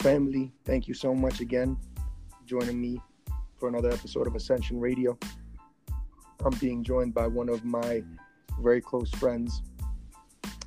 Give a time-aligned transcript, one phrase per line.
[0.00, 1.76] Family, thank you so much again
[2.46, 3.02] joining me
[3.58, 5.18] for another episode of Ascension Radio.
[6.44, 8.04] I'm being joined by one of my
[8.60, 9.60] very close friends,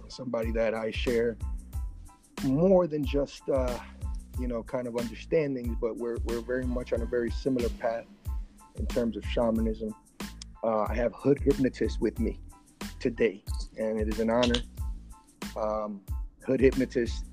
[0.09, 1.37] somebody that I share
[2.43, 3.79] more than just, uh,
[4.37, 8.05] you know, kind of understandings, but we're, we're very much on a very similar path
[8.75, 9.95] in terms of shamanism.
[10.61, 12.41] Uh, I have Hood Hypnotist with me
[12.99, 13.45] today,
[13.77, 14.61] and it is an honor.
[15.55, 16.01] Um,
[16.45, 17.25] Hood Hypnotist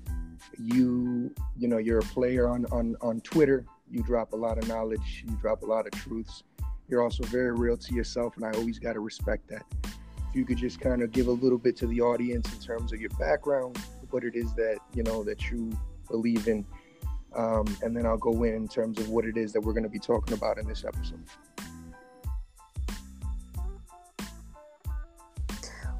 [0.59, 3.65] you you know you're a player on on on Twitter.
[3.89, 5.23] You drop a lot of knowledge.
[5.27, 6.43] You drop a lot of truths.
[6.87, 9.65] You're also very real to yourself, and I always got to respect that.
[9.83, 12.93] If you could just kind of give a little bit to the audience in terms
[12.93, 13.77] of your background,
[14.11, 15.77] what it is that you know that you
[16.09, 16.65] believe in,
[17.35, 19.83] um, and then I'll go in in terms of what it is that we're going
[19.83, 21.23] to be talking about in this episode.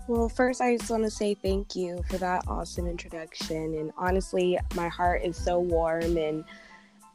[0.09, 3.75] Well, first, I just want to say thank you for that awesome introduction.
[3.75, 6.43] And honestly, my heart is so warm and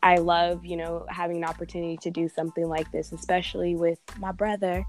[0.05, 4.31] I love, you know, having an opportunity to do something like this, especially with my
[4.31, 4.87] brother.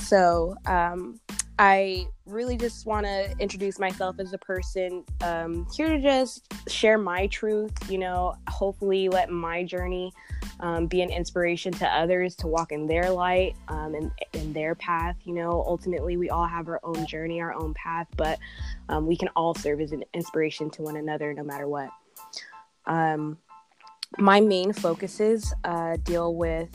[0.00, 1.20] So, um,
[1.58, 6.98] I really just want to introduce myself as a person um, here to just share
[6.98, 10.12] my truth, you know, hopefully let my journey
[10.60, 14.74] um, be an inspiration to others to walk in their light um, and in their
[14.74, 15.16] path.
[15.24, 18.38] You know, ultimately, we all have our own journey, our own path, but
[18.88, 21.90] um, we can all serve as an inspiration to one another no matter what.
[22.86, 23.38] Um,
[24.18, 26.68] my main focuses uh, deal with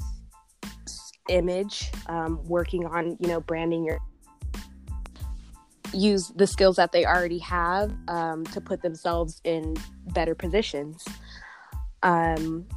[1.27, 3.99] image, um, working on, you know, branding your
[5.93, 9.75] use the skills that they already have um, to put themselves in
[10.13, 11.05] better positions.
[12.03, 12.67] Um,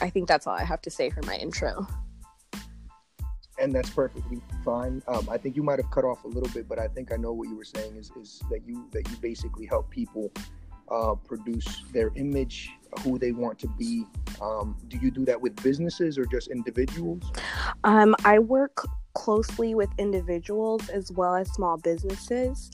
[0.00, 1.86] I think that's all I have to say for my intro.
[3.58, 5.00] And that's perfectly fine.
[5.06, 7.16] Um, I think you might have cut off a little bit, but I think I
[7.16, 10.32] know what you were saying is, is that you that you basically help people
[10.90, 12.70] uh, produce their image,
[13.00, 14.06] who they want to be.
[14.40, 17.22] Um, do you do that with businesses or just individuals?
[17.84, 22.70] Um, I work closely with individuals as well as small businesses.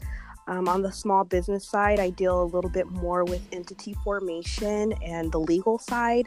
[0.46, 4.92] Um, on the small business side, I deal a little bit more with entity formation
[4.94, 6.26] and the legal side.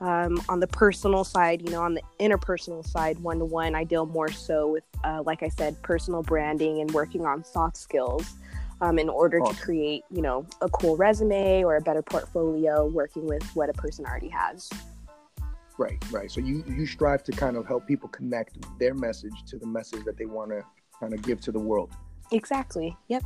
[0.00, 3.84] Um, on the personal side, you know, on the interpersonal side, one to one, I
[3.84, 8.36] deal more so with, uh, like I said, personal branding and working on soft skills
[8.80, 13.26] um, in order to create, you know, a cool resume or a better portfolio working
[13.26, 14.70] with what a person already has.
[15.78, 16.30] Right, right.
[16.30, 20.04] So you you strive to kind of help people connect their message to the message
[20.04, 20.62] that they want to
[20.98, 21.92] kind of give to the world.
[22.32, 22.96] Exactly.
[23.06, 23.22] Yep.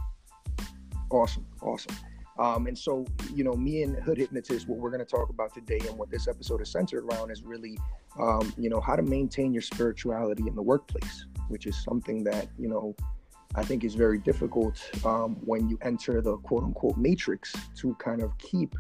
[1.11, 1.97] Awesome, awesome.
[2.39, 3.05] Um, and so,
[3.35, 6.11] you know, me and Hood Hypnotist, what we're going to talk about today and what
[6.11, 7.79] this episode is centered around is really,
[8.19, 12.49] um, you know, how to maintain your spirituality in the workplace, which is something that,
[12.59, 12.95] you know,
[13.55, 18.23] I think is very difficult um, when you enter the quote unquote matrix to kind
[18.23, 18.75] of keep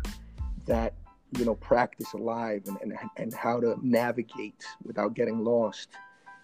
[0.66, 0.94] that
[1.38, 5.88] you know practice alive and, and, and how to navigate without getting lost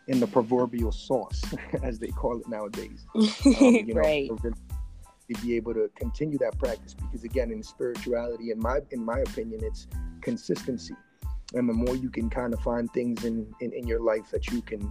[0.08, 1.42] in the proverbial sauce
[1.82, 3.06] as they call it nowadays.
[3.14, 4.30] Um, you know, right.
[4.42, 4.52] to
[5.42, 9.60] be able to continue that practice because again in spirituality in my in my opinion
[9.62, 9.86] it's
[10.22, 10.94] consistency.
[11.54, 14.48] And the more you can kind of find things in, in in your life that
[14.48, 14.90] you can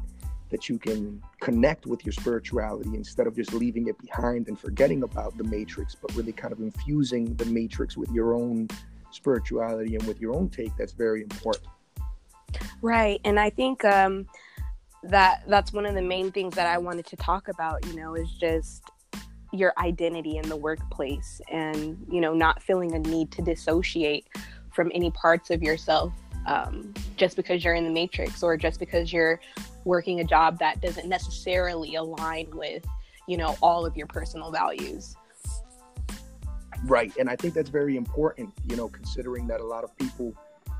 [0.49, 5.03] that you can connect with your spirituality instead of just leaving it behind and forgetting
[5.03, 8.67] about the matrix but really kind of infusing the matrix with your own
[9.17, 11.65] spirituality and with your own take that's very important.
[12.81, 14.27] Right and i think um
[15.03, 18.15] that that's one of the main things that i wanted to talk about you know
[18.15, 18.83] is just
[19.53, 24.27] your identity in the workplace and you know not feeling a need to dissociate
[24.71, 26.13] from any parts of yourself
[26.45, 29.39] um, just because you're in the matrix or just because you're
[29.83, 32.85] working a job that doesn't necessarily align with
[33.27, 35.15] you know all of your personal values
[36.85, 37.11] Right.
[37.17, 40.33] And I think that's very important, you know, considering that a lot of people,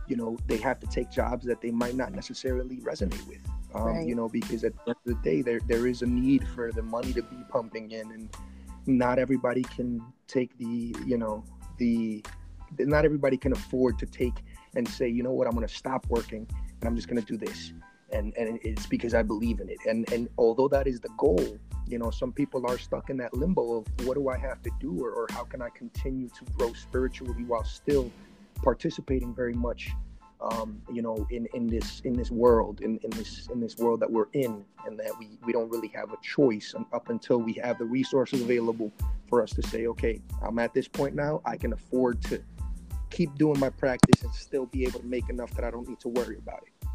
[0.07, 3.41] you know, they have to take jobs that they might not necessarily resonate with.
[3.73, 4.07] Um, right.
[4.07, 6.71] You know, because at the end of the day, there there is a need for
[6.71, 8.29] the money to be pumping in, and
[8.85, 11.43] not everybody can take the, you know,
[11.77, 12.23] the,
[12.79, 14.35] not everybody can afford to take
[14.75, 16.47] and say, you know what, I'm going to stop working
[16.79, 17.73] and I'm just going to do this,
[18.11, 19.79] and and it's because I believe in it.
[19.87, 23.33] And and although that is the goal, you know some people are stuck in that
[23.33, 26.43] limbo of what do i have to do or, or how can i continue to
[26.57, 28.11] grow spiritually while still
[28.63, 29.89] participating very much
[30.39, 33.99] um, you know in in this in this world in, in this in this world
[33.99, 37.53] that we're in and that we we don't really have a choice up until we
[37.53, 38.91] have the resources available
[39.27, 41.41] for us to say okay i'm at this point now.
[41.45, 42.41] I can afford to
[43.09, 45.99] keep doing my practice and still be able to make enough that i don't need
[46.01, 46.87] to worry about it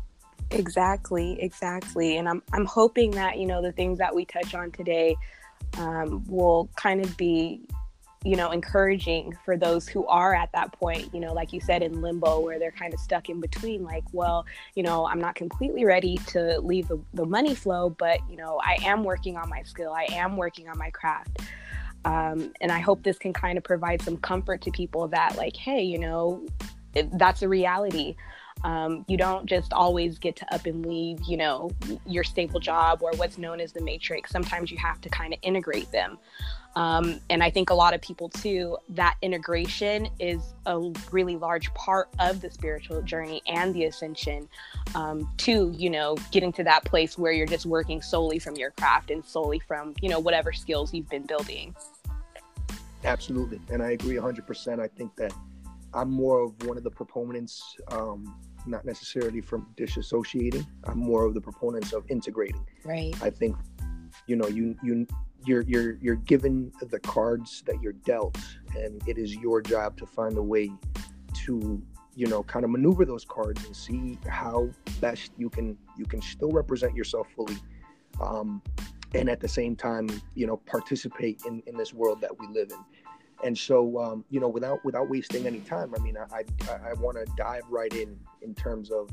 [0.53, 2.19] Exactly, exactly.
[2.19, 5.17] And I'm I'm hoping that, you know, the things that we touch on today
[5.79, 7.63] um, will kind of be
[8.25, 11.83] you know, encouraging for those who are at that point, you know, like you said,
[11.83, 15.35] in limbo, where they're kind of stuck in between, like, well, you know, I'm not
[15.35, 19.49] completely ready to leave the, the money flow, but, you know, I am working on
[19.49, 21.41] my skill, I am working on my craft.
[22.05, 25.57] Um, and I hope this can kind of provide some comfort to people that, like,
[25.57, 26.47] hey, you know,
[26.95, 28.15] it, that's a reality.
[28.65, 31.71] Um, you don't just always get to up and leave, you know,
[32.07, 34.31] your stable job or what's known as the matrix.
[34.31, 36.19] Sometimes you have to kind of integrate them.
[36.75, 40.81] Um, and I think a lot of people too, that integration is a
[41.11, 44.49] really large part of the spiritual journey and the ascension
[44.95, 48.71] um, to, you know, getting to that place where you're just working solely from your
[48.71, 51.75] craft and solely from, you know, whatever skills you've been building.
[53.05, 53.61] Absolutely.
[53.71, 54.81] And I agree 100%.
[54.81, 55.35] I think that
[55.93, 58.35] I'm more of one of the proponents, um,
[58.67, 60.67] not necessarily from disassociating.
[60.85, 62.65] I'm more of the proponents of integrating.
[62.85, 63.15] Right.
[63.23, 63.57] I think,
[64.27, 65.07] you know, you you
[65.45, 68.39] you're you're you're given the cards that you're dealt,
[68.77, 70.71] and it is your job to find a way
[71.45, 71.83] to
[72.15, 74.69] you know kind of maneuver those cards and see how
[75.01, 77.57] best you can you can still represent yourself fully
[78.21, 78.63] um,
[79.15, 82.71] and at the same time you know participate in in this world that we live
[82.71, 82.79] in
[83.45, 86.93] and so um, you know without without wasting any time i mean i i, I
[86.95, 89.11] want to dive right in in terms of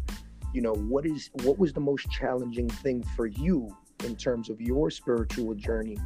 [0.53, 4.61] you know what is what was the most challenging thing for you in terms of
[4.61, 5.97] your spiritual journey.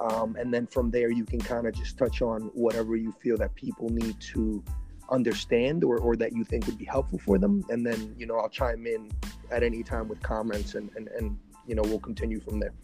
[0.00, 3.36] Um, and then from there, you can kind of just touch on whatever you feel
[3.38, 4.62] that people need to
[5.10, 7.64] understand or, or that you think would be helpful for them.
[7.70, 9.10] And then, you know, I'll chime in
[9.50, 12.74] at any time with comments and, and, and you know, we'll continue from there.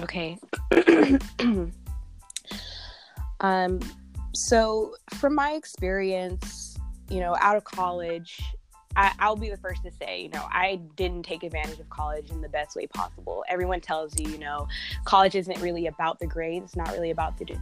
[0.00, 0.38] Okay.
[3.40, 3.80] um,
[4.34, 6.78] so from my experience,
[7.08, 8.42] you know, out of college,
[8.96, 12.30] I, will be the first to say, you know, I didn't take advantage of college
[12.30, 13.44] in the best way possible.
[13.48, 14.68] Everyone tells you, you know,
[15.04, 17.58] college isn't really about the grades, it's not really about the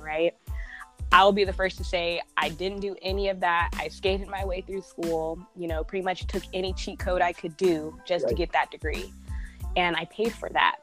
[0.00, 0.34] right.
[1.10, 3.70] I'll be the first to say I didn't do any of that.
[3.78, 7.32] I skated my way through school, you know, pretty much took any cheat code I
[7.32, 8.30] could do just right.
[8.30, 9.12] to get that degree.
[9.76, 10.76] And I paid for that.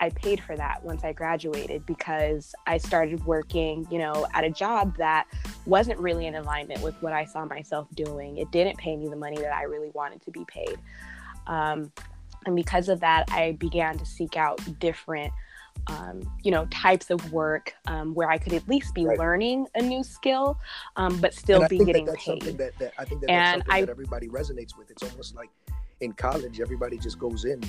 [0.00, 4.50] I paid for that once I graduated because I started working, you know, at a
[4.50, 5.26] job that
[5.64, 8.38] wasn't really in alignment with what I saw myself doing.
[8.38, 10.78] It didn't pay me the money that I really wanted to be paid.
[11.46, 11.92] Um,
[12.44, 15.32] and because of that, I began to seek out different,
[15.86, 19.18] um, you know, types of work um, where I could at least be right.
[19.18, 20.58] learning a new skill,
[20.96, 22.42] um, but still be getting that paid.
[22.42, 24.90] That, that, I think that and that's something I, that everybody resonates with.
[24.90, 25.50] It's almost like
[26.00, 27.62] in college, everybody just goes in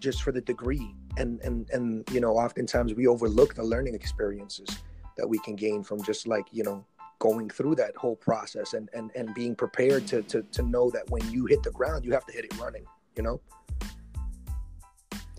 [0.00, 0.94] just for the degree.
[1.16, 4.68] And and and you know oftentimes we overlook the learning experiences
[5.16, 6.84] that we can gain from just like you know
[7.18, 11.08] going through that whole process and and and being prepared to to to know that
[11.10, 12.84] when you hit the ground you have to hit it running
[13.16, 13.40] you know?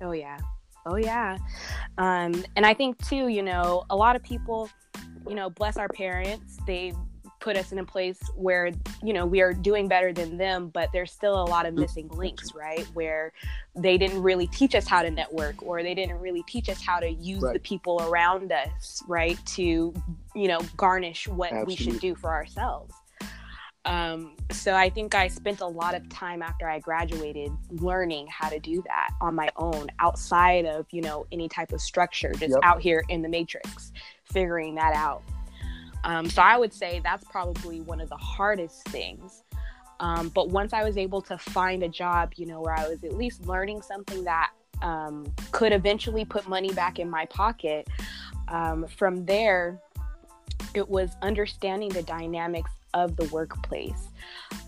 [0.01, 0.37] Oh yeah.
[0.85, 1.37] Oh yeah.
[1.97, 4.69] Um and i think too you know a lot of people
[5.27, 6.57] you know bless our parents.
[6.65, 6.93] They
[7.41, 8.71] put us in a place where
[9.03, 12.07] you know we are doing better than them but there's still a lot of missing
[12.09, 13.33] links right where
[13.75, 16.99] they didn't really teach us how to network or they didn't really teach us how
[16.99, 17.53] to use right.
[17.53, 19.93] the people around us right to
[20.35, 21.71] you know garnish what Absolutely.
[21.71, 22.93] we should do for ourselves
[23.83, 28.49] um, so I think I spent a lot of time after I graduated learning how
[28.49, 32.51] to do that on my own outside of, you know, any type of structure, just
[32.51, 32.59] yep.
[32.61, 33.91] out here in the matrix,
[34.23, 35.23] figuring that out.
[36.03, 39.43] Um, so I would say that's probably one of the hardest things.
[39.99, 43.03] Um, but once I was able to find a job, you know, where I was
[43.03, 47.87] at least learning something that um, could eventually put money back in my pocket,
[48.47, 49.79] um, from there,
[50.73, 54.09] it was understanding the dynamics of the workplace.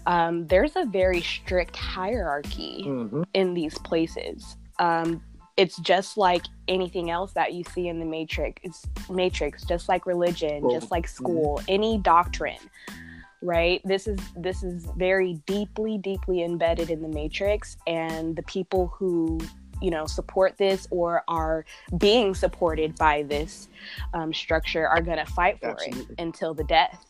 [0.05, 3.23] Um, there's a very strict hierarchy mm-hmm.
[3.33, 4.57] in these places.
[4.79, 5.21] Um,
[5.57, 10.05] it's just like anything else that you see in the matrix it's matrix just like
[10.05, 11.15] religion just like mm-hmm.
[11.15, 11.65] school mm-hmm.
[11.67, 12.57] any doctrine
[13.41, 18.87] right this is this is very deeply deeply embedded in the matrix and the people
[18.87, 19.37] who
[19.81, 21.65] you know support this or are
[21.97, 23.67] being supported by this
[24.13, 26.13] um, structure are going to fight for Absolutely.
[26.13, 27.05] it until the death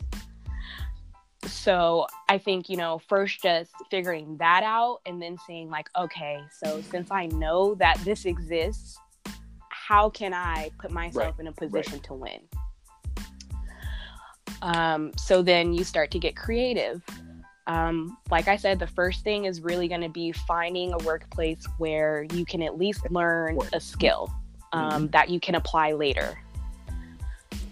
[1.63, 6.41] so I think, you know, first just figuring that out and then seeing, like, okay,
[6.61, 8.97] so since I know that this exists,
[9.69, 11.39] how can I put myself right.
[11.39, 12.03] in a position right.
[12.03, 12.39] to win?
[14.61, 17.01] Um, so then you start to get creative.
[17.67, 21.65] Um, like I said, the first thing is really going to be finding a workplace
[21.77, 24.29] where you can at least learn a skill
[24.73, 25.05] um, mm-hmm.
[25.07, 26.37] that you can apply later.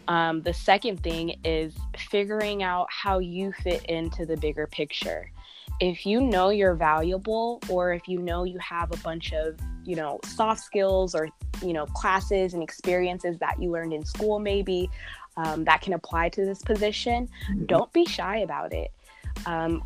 [0.08, 5.32] Um, the second thing is figuring out how you fit into the bigger picture.
[5.80, 9.96] If you know you're valuable, or if you know you have a bunch of you
[9.96, 11.30] know soft skills or
[11.62, 14.90] you know classes and experiences that you learned in school maybe
[15.38, 17.66] um, that can apply to this position mm-hmm.
[17.66, 18.92] don't be shy about it
[19.46, 19.84] um,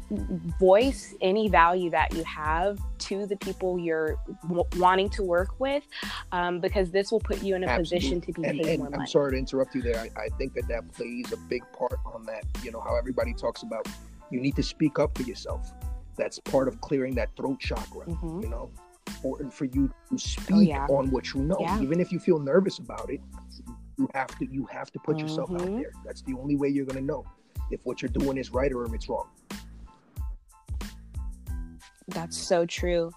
[0.59, 5.83] voice any value that you have to the people you're w- wanting to work with
[6.31, 7.97] um, because this will put you in a Absolutely.
[7.97, 9.07] position to be and, paid and more I'm money.
[9.07, 9.99] sorry to interrupt you there.
[9.99, 12.43] I, I think that that plays a big part on that.
[12.63, 13.87] You know how everybody talks about
[14.29, 15.71] you need to speak up for yourself.
[16.17, 18.05] That's part of clearing that throat chakra.
[18.05, 18.41] Mm-hmm.
[18.41, 18.71] You know,
[19.07, 20.87] important for you to speak oh, yeah.
[20.87, 21.81] on what you know, yeah.
[21.81, 23.21] even if you feel nervous about it.
[23.97, 25.27] You have to you have to put mm-hmm.
[25.27, 25.77] yourself out mm-hmm.
[25.77, 25.91] there.
[26.03, 27.25] That's the only way you're gonna know
[27.71, 29.27] if what you're doing is right or if it's wrong.
[32.07, 33.11] That's so true.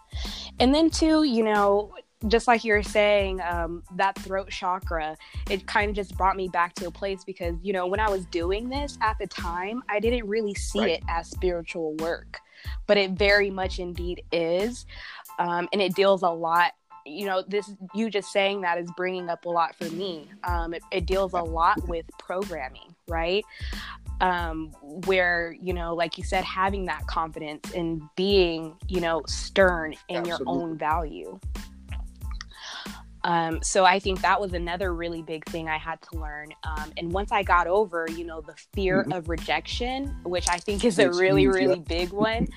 [0.60, 1.92] And then too, you know,
[2.26, 5.16] just like you're saying, um, that throat chakra,
[5.50, 8.08] it kind of just brought me back to a place because, you know, when I
[8.08, 10.90] was doing this at the time, I didn't really see right.
[10.90, 12.38] it as spiritual work,
[12.86, 14.84] but it very much indeed is.
[15.38, 16.72] Um, and it deals a lot
[17.06, 20.74] you know this you just saying that is bringing up a lot for me um,
[20.74, 23.44] it, it, deals a lot with programming right
[24.20, 24.70] um,
[25.06, 30.18] where you know like you said having that confidence and being you know stern in
[30.18, 30.44] Absolutely.
[30.44, 31.38] your own value
[33.24, 36.48] um, so I think that was another really big thing I had to learn.
[36.64, 39.12] Um, and once I got over, you know, the fear mm-hmm.
[39.12, 42.48] of rejection, which I think is a really, really big one.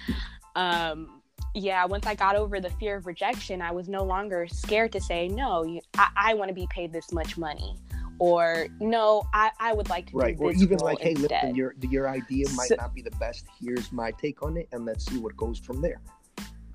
[0.55, 1.21] Um,
[1.53, 5.01] yeah, once I got over the fear of rejection, I was no longer scared to
[5.01, 7.75] say, no, you, I, I want to be paid this much money
[8.21, 10.37] or no, I, I would like to right.
[10.39, 11.31] or even like, hey, instead.
[11.31, 13.47] listen, your your idea might so, not be the best.
[13.59, 15.99] Here's my take on it, and let's see what goes from there.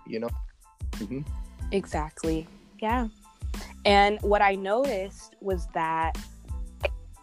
[0.08, 0.28] You know.
[0.94, 1.20] Mm-hmm.
[1.70, 2.48] Exactly.
[2.82, 3.06] Yeah.
[3.84, 6.18] And what I noticed was that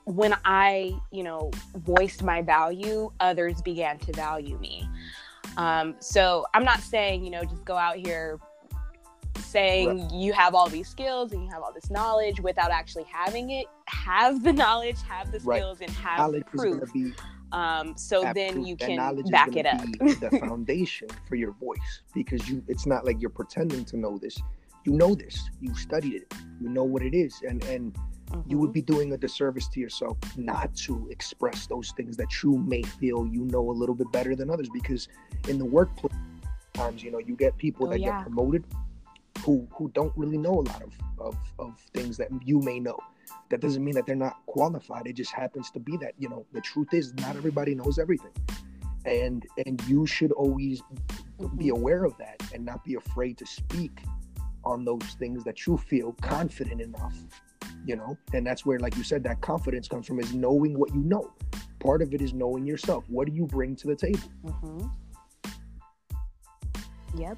[0.06, 4.88] when I, you know, voiced my value, others began to value me.
[5.58, 8.40] Um, so I'm not saying, you know, just go out here
[9.38, 10.12] saying right.
[10.12, 13.66] you have all these skills and you have all this knowledge without actually having it.
[13.88, 15.90] Have the knowledge, have the skills, right.
[15.90, 16.94] and have knowledge proof.
[16.94, 17.14] Be,
[17.52, 18.98] um, so then you can
[19.30, 19.82] back it up.
[20.00, 24.38] the foundation for your voice because you it's not like you're pretending to know this.
[24.86, 25.50] You know this.
[25.62, 26.34] You studied it.
[26.60, 28.50] You know what it is, and and mm-hmm.
[28.50, 28.74] you would mm-hmm.
[28.74, 33.28] be doing a disservice to yourself not to express those things that you may feel
[33.28, 35.08] you know a little bit better than others because
[35.48, 36.14] in the workplace
[36.74, 38.18] times you know you get people oh, that yeah.
[38.18, 38.66] get promoted
[39.44, 42.98] who who don't really know a lot of, of of things that you may know.
[43.50, 45.08] That doesn't mean that they're not qualified.
[45.08, 48.34] It just happens to be that you know the truth is not everybody knows everything.
[49.06, 51.70] And and you should always be mm-hmm.
[51.72, 54.04] aware of that and not be afraid to speak
[54.64, 57.16] on those things that you feel confident enough
[57.86, 58.18] you know?
[58.34, 61.34] And that's where like you said that confidence comes from is knowing what you know.
[61.80, 63.04] Part of it is knowing yourself.
[63.10, 64.32] What do you bring to the table?
[64.46, 64.88] Mm-hmm.
[67.16, 67.38] yep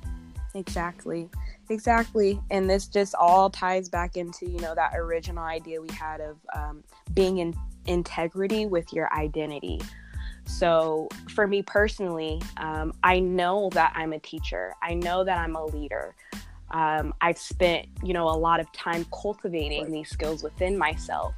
[0.53, 1.29] exactly
[1.69, 6.21] exactly and this just all ties back into you know that original idea we had
[6.21, 7.55] of um, being in
[7.87, 9.79] integrity with your identity.
[10.45, 14.73] So for me personally um, i know that i'm a teacher.
[14.81, 16.15] I know that i'm a leader.
[16.71, 21.33] Um, i've spent you know a lot of time cultivating these skills within myself.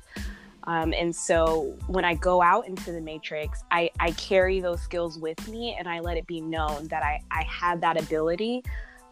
[0.68, 5.18] Um, and so when I go out into the matrix, I, I carry those skills
[5.18, 8.64] with me and I let it be known that I, I have that ability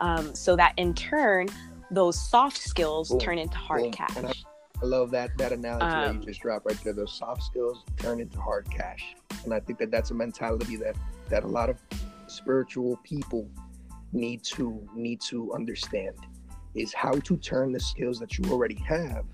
[0.01, 1.47] um, so that in turn
[1.91, 3.19] those soft skills Boom.
[3.19, 3.91] turn into hard Boom.
[3.91, 4.33] cash I,
[4.81, 6.93] I, love that that analogy um, that you um, just dropped right there.
[6.93, 9.15] Those soft skills turn into hard cash.
[9.43, 10.95] And i think that that's a mentality that
[11.29, 11.77] that a lot of
[12.27, 13.47] spiritual people
[14.11, 16.15] need to need to understand
[16.73, 19.25] is how to turn the skills that you already have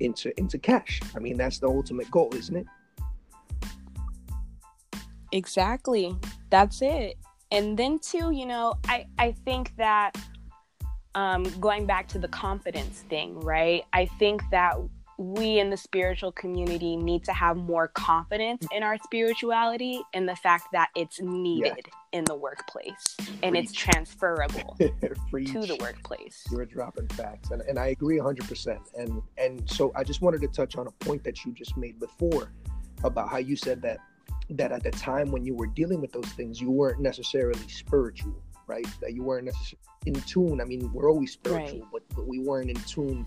[0.00, 1.00] into into cash.
[1.14, 2.66] I mean that's the ultimate goal isn't it?
[5.32, 6.14] Exactly.
[6.50, 7.16] That's it
[7.52, 10.16] and then too you know i i think that
[11.14, 14.76] um, going back to the confidence thing right i think that
[15.18, 20.34] we in the spiritual community need to have more confidence in our spirituality and the
[20.36, 22.18] fact that it's needed yeah.
[22.18, 23.64] in the workplace and Preach.
[23.64, 26.44] it's transferable to the workplace.
[26.50, 28.78] You're dropping facts, and, and I agree 100%.
[28.98, 32.00] And and so I just wanted to touch on a point that you just made
[32.00, 32.52] before
[33.04, 33.98] about how you said that
[34.50, 38.34] that at the time when you were dealing with those things, you weren't necessarily spiritual,
[38.66, 38.86] right?
[39.00, 40.60] That you weren't necessarily in tune.
[40.60, 41.88] I mean, we're always spiritual, right.
[41.92, 43.26] but, but we weren't in tune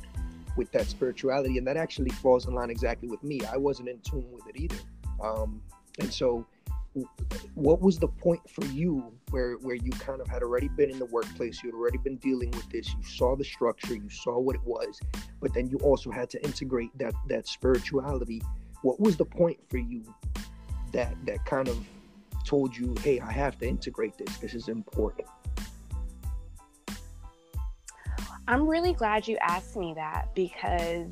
[0.58, 1.58] with that spirituality.
[1.58, 3.42] And that actually falls in line exactly with me.
[3.52, 4.78] I wasn't in tune with it either.
[5.22, 5.62] Um,
[6.00, 6.46] and so,
[7.56, 10.98] what was the point for you where where you kind of had already been in
[10.98, 14.40] the workplace you had already been dealing with this you saw the structure you saw
[14.40, 15.02] what it was
[15.42, 18.42] but then you also had to integrate that that spirituality
[18.82, 20.04] what was the point for you
[20.96, 21.78] that that kind of
[22.46, 24.38] told you, hey, I have to integrate this.
[24.38, 25.28] This is important.
[28.48, 31.12] I'm really glad you asked me that because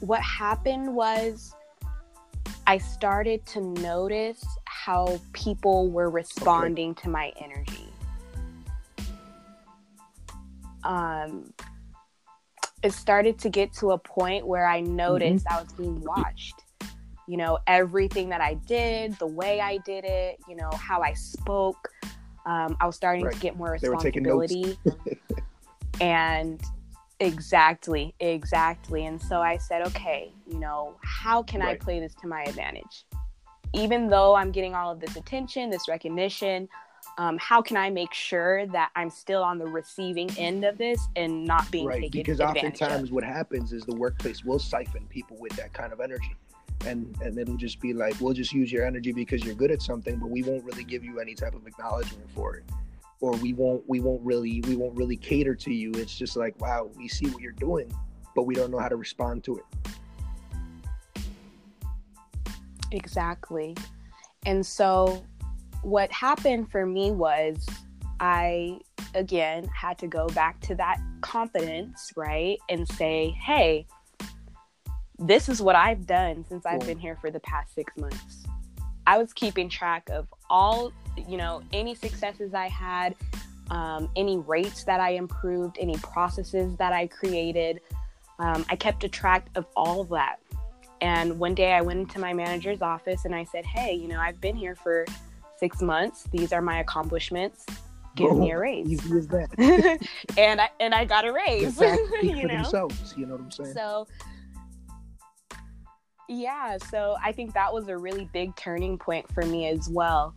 [0.00, 1.54] what happened was
[2.66, 7.02] I started to notice how people were responding okay.
[7.02, 7.86] to my energy.
[10.82, 11.52] Um,
[12.82, 15.58] it started to get to a point where I noticed mm-hmm.
[15.58, 16.64] I was being watched.
[17.30, 21.12] You know, everything that I did, the way I did it, you know, how I
[21.12, 21.88] spoke.
[22.44, 23.32] Um, I was starting right.
[23.32, 24.76] to get more responsibility.
[26.00, 26.60] and
[27.20, 29.06] exactly, exactly.
[29.06, 31.80] And so I said, okay, you know, how can right.
[31.80, 33.04] I play this to my advantage?
[33.74, 36.68] Even though I'm getting all of this attention, this recognition,
[37.16, 41.06] um, how can I make sure that I'm still on the receiving end of this
[41.14, 42.10] and not being right?
[42.10, 43.12] Because oftentimes of.
[43.12, 46.34] what happens is the workplace will siphon people with that kind of energy,
[46.86, 49.82] and and it'll just be like we'll just use your energy because you're good at
[49.82, 52.64] something, but we won't really give you any type of acknowledgement for it,
[53.20, 55.92] or we won't we won't really we won't really cater to you.
[55.94, 57.92] It's just like wow, we see what you're doing,
[58.34, 59.64] but we don't know how to respond to it.
[62.92, 63.76] Exactly.
[64.46, 65.24] And so
[65.82, 67.66] what happened for me was
[68.20, 68.80] I
[69.14, 72.58] again had to go back to that confidence, right?
[72.68, 73.86] And say, hey,
[75.20, 78.46] this is what I've done since I've been here for the past six months.
[79.06, 80.92] I was keeping track of all,
[81.28, 83.14] you know, any successes I had,
[83.70, 87.80] um, any rates that I improved, any processes that I created.
[88.38, 90.40] Um, I kept a track of all of that.
[91.02, 94.18] And one day I went into my manager's office and I said, hey, you know,
[94.18, 95.04] I've been here for
[95.58, 96.24] six months.
[96.32, 97.66] These are my accomplishments.
[98.16, 98.86] Give me a raise.
[98.86, 99.50] Easy as that.
[100.36, 101.80] and I and I got a raise.
[102.22, 102.48] you for know?
[102.48, 103.14] themselves.
[103.16, 103.72] You know what I'm saying?
[103.72, 104.06] So
[106.30, 110.32] yeah, so I think that was a really big turning point for me as well.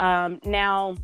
[0.00, 0.96] Um, now,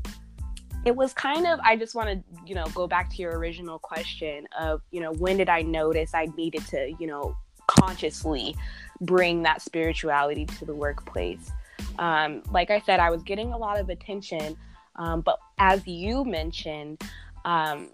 [0.87, 3.79] it was kind of I just want to you know go back to your original
[3.79, 7.37] question of you know when did I notice I needed to you know
[7.67, 8.57] consciously
[9.03, 11.53] bring that spirituality to the workplace.
[11.99, 14.57] Um, like I said, I was getting a lot of attention,
[14.97, 17.03] um, but as you mentioned,
[17.45, 17.89] um,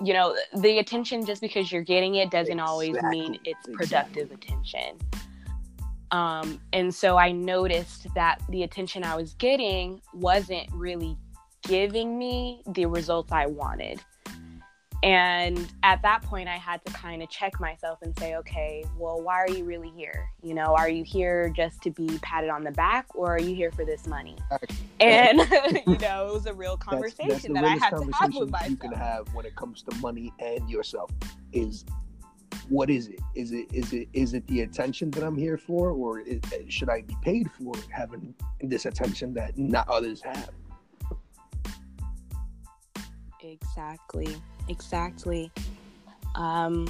[0.00, 2.70] you know, the attention just because you're getting it doesn't exactly.
[2.70, 4.54] always mean it's productive exactly.
[4.54, 4.98] attention.
[6.12, 11.16] Um, and so I noticed that the attention I was getting wasn't really
[11.62, 14.00] giving me the results I wanted.
[15.02, 19.20] And at that point, I had to kind of check myself and say, okay, well,
[19.20, 20.30] why are you really here?
[20.44, 23.52] You know, are you here just to be patted on the back or are you
[23.52, 24.36] here for this money?
[25.00, 25.40] And,
[25.88, 28.50] you know, it was a real conversation that's, that's that I had to have with
[28.50, 28.70] myself.
[28.70, 31.10] You can have when it comes to money and yourself
[31.52, 31.84] is
[32.68, 33.20] what is it?
[33.34, 36.88] Is it is it is it the attention that I'm here for, or is, should
[36.88, 40.50] I be paid for having this attention that not others have?
[43.42, 44.36] Exactly.
[44.68, 45.50] Exactly.
[46.34, 46.86] Um,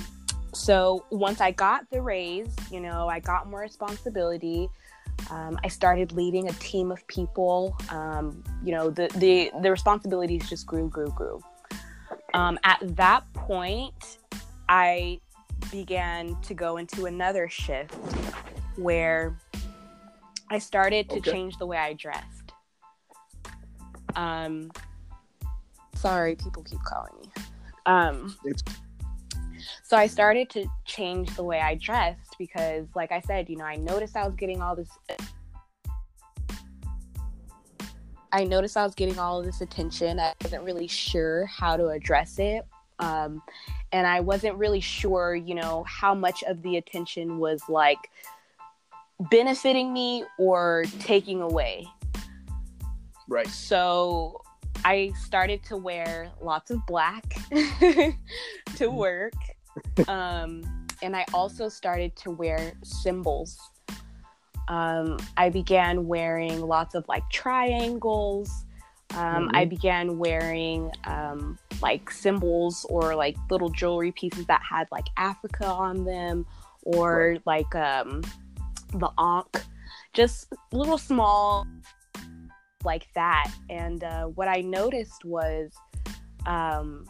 [0.53, 4.69] so once I got the raise, you know, I got more responsibility.
[5.31, 7.77] Um, I started leading a team of people.
[7.91, 11.41] Um, you know, the, the the responsibilities just grew, grew, grew.
[12.35, 14.19] Um, at that point,
[14.69, 15.21] I
[15.71, 17.95] began to go into another shift
[18.77, 19.39] where
[20.51, 21.31] I started to okay.
[21.31, 22.53] change the way I dressed.
[24.15, 24.71] Um,
[25.95, 27.33] sorry, people keep calling me.
[27.87, 28.37] Um,
[29.83, 33.65] so I started to change the way I dressed because, like I said, you know,
[33.65, 34.89] I noticed I was getting all this.
[38.33, 40.19] I noticed I was getting all of this attention.
[40.19, 42.65] I wasn't really sure how to address it.
[42.99, 43.43] Um,
[43.91, 47.99] and I wasn't really sure, you know, how much of the attention was like
[49.31, 51.87] benefiting me or taking away.
[53.29, 53.47] Right.
[53.47, 54.43] So
[54.85, 57.25] I started to wear lots of black
[58.77, 59.35] to work.
[60.07, 60.63] Um,
[61.03, 63.59] and I also started to wear symbols.
[64.69, 68.67] Um, I began wearing lots of like triangles.
[69.15, 69.57] Um, mm-hmm.
[69.57, 75.67] I began wearing um, like symbols or like little jewelry pieces that had like Africa
[75.67, 76.47] on them
[76.85, 77.43] or right.
[77.45, 78.23] like um,
[78.95, 79.63] the Ankh,
[80.13, 81.67] just little small
[82.85, 83.51] like that.
[83.69, 85.73] And uh, what I noticed was
[86.47, 87.05] um,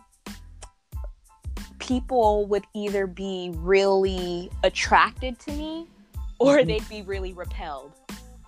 [1.78, 5.86] people would either be really attracted to me
[6.38, 6.68] or mm-hmm.
[6.68, 7.92] they'd be really repelled.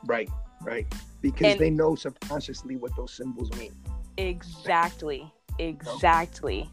[0.07, 0.29] Right,
[0.65, 0.87] right.
[1.21, 3.75] Because and they know subconsciously what those symbols mean.
[4.17, 6.69] Exactly, exactly.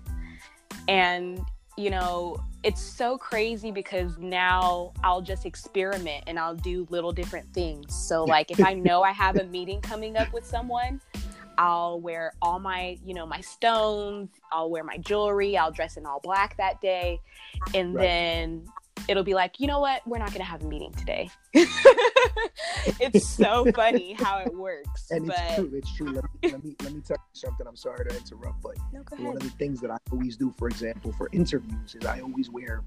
[0.87, 1.41] And,
[1.77, 7.51] you know, it's so crazy because now I'll just experiment and I'll do little different
[7.53, 7.95] things.
[7.95, 11.01] So like if I know I have a meeting coming up with someone,
[11.57, 16.05] I'll wear all my, you know, my stones, I'll wear my jewelry, I'll dress in
[16.05, 17.19] all black that day.
[17.73, 18.03] And right.
[18.03, 18.65] then
[19.07, 21.29] it'll be like, you know what, we're not going to have a meeting today.
[21.53, 25.09] it's so funny how it works.
[25.11, 25.37] And but...
[25.37, 25.71] it's true.
[25.73, 26.11] It's true.
[26.11, 27.67] Let me, let me, let me tell you something.
[27.67, 30.67] I'm sorry to interrupt, but no, one of the things that I always do, for
[30.67, 32.83] example, for interviews, is I always wear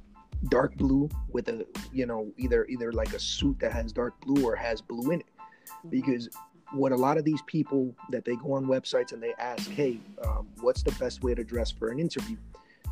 [0.48, 4.44] dark blue with a, you know, either either like a suit that has dark blue
[4.44, 5.88] or has blue in it, mm-hmm.
[5.90, 6.28] because
[6.72, 10.00] what a lot of these people that they go on websites and they ask, hey,
[10.24, 12.36] um, what's the best way to dress for an interview?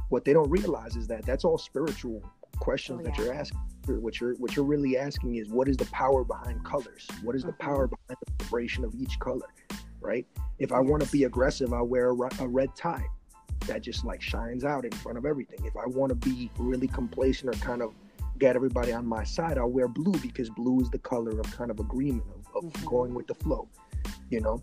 [0.08, 2.22] What they don't realize is that that's all spiritual
[2.62, 3.10] questions oh, yeah.
[3.10, 3.58] that you're asking.
[3.88, 7.08] What you're what you're really asking is what is the power behind colors?
[7.24, 7.68] What is the mm-hmm.
[7.68, 9.48] power behind the vibration of each color?
[10.00, 10.24] Right?
[10.60, 13.04] If I want to be aggressive, I'll wear a, a red tie
[13.66, 15.64] that just like shines out in front of everything.
[15.64, 17.92] If I want to be really complacent or kind of
[18.38, 21.70] get everybody on my side, I'll wear blue because blue is the color of kind
[21.70, 22.86] of agreement of, of mm-hmm.
[22.86, 23.68] going with the flow,
[24.30, 24.62] you know.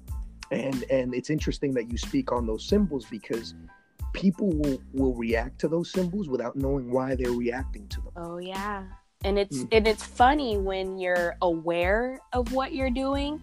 [0.52, 3.56] And and it's interesting that you speak on those symbols because
[4.14, 8.12] people will will react to those symbols without knowing why they're reacting to them.
[8.16, 8.86] Oh yeah.
[9.24, 9.68] And it's mm-hmm.
[9.72, 13.42] and it's funny when you're aware of what you're doing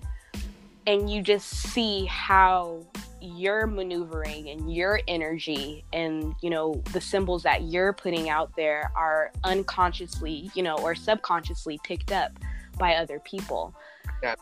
[0.87, 2.87] and you just see how
[3.21, 8.91] you're maneuvering and your energy and you know the symbols that you're putting out there
[8.95, 12.33] are unconsciously you know or subconsciously picked up
[12.79, 13.75] by other people
[14.23, 14.35] yeah.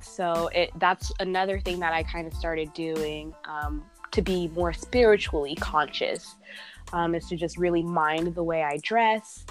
[0.00, 4.72] so it that's another thing that i kind of started doing um, to be more
[4.72, 6.36] spiritually conscious
[6.92, 9.44] um, is to just really mind the way I dress.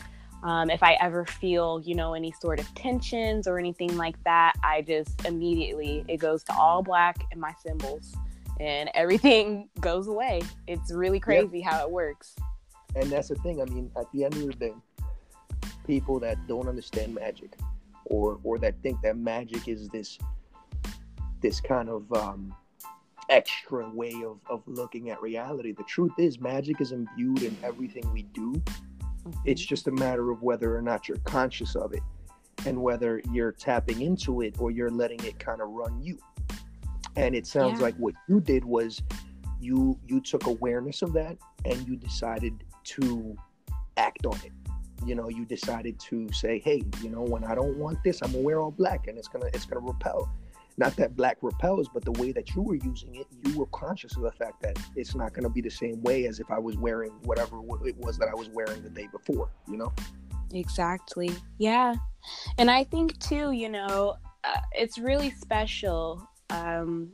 [0.44, 4.54] Um, if I ever feel, you know, any sort of tensions or anything like that,
[4.64, 8.16] I just immediately it goes to all black and my symbols,
[8.60, 10.42] and everything goes away.
[10.68, 11.72] It's really crazy yep.
[11.72, 12.36] how it works.
[12.96, 13.62] And that's the thing.
[13.62, 14.74] I mean, at the end of the day,
[15.86, 17.56] people that don't understand magic,
[18.06, 20.18] or or that think that magic is this
[21.42, 22.54] this kind of um,
[23.32, 25.72] extra way of, of looking at reality.
[25.72, 28.52] The truth is, magic is imbued in everything we do.
[28.54, 29.32] Mm-hmm.
[29.46, 32.04] It's just a matter of whether or not you're conscious of it
[32.66, 36.18] and whether you're tapping into it or you're letting it kind of run you.
[37.16, 37.86] And it sounds yeah.
[37.86, 39.02] like what you did was
[39.60, 43.36] you you took awareness of that and you decided to
[43.98, 44.52] act on it.
[45.06, 48.32] You know, you decided to say, "Hey, you know, when I don't want this, I'm
[48.32, 50.32] gonna wear all black, and it's gonna it's gonna repel."
[50.78, 54.16] Not that black repels, but the way that you were using it, you were conscious
[54.16, 56.60] of the fact that it's not going to be the same way as if I
[56.60, 59.94] was wearing whatever it was that I was wearing the day before, you know?
[60.54, 61.32] Exactly.
[61.58, 61.96] Yeah.
[62.58, 67.14] And I think too, you know, uh, it's really special um,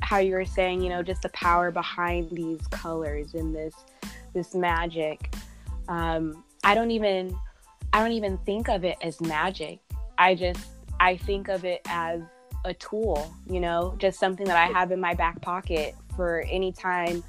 [0.00, 3.74] how you were saying, you know, just the power behind these colors and this
[4.34, 5.34] this magic.
[5.88, 7.36] Um, I don't even
[7.92, 9.80] I don't even think of it as magic.
[10.18, 10.66] I just
[11.00, 12.20] I think of it as
[12.64, 16.72] a tool, you know, just something that I have in my back pocket for any
[16.72, 17.22] time,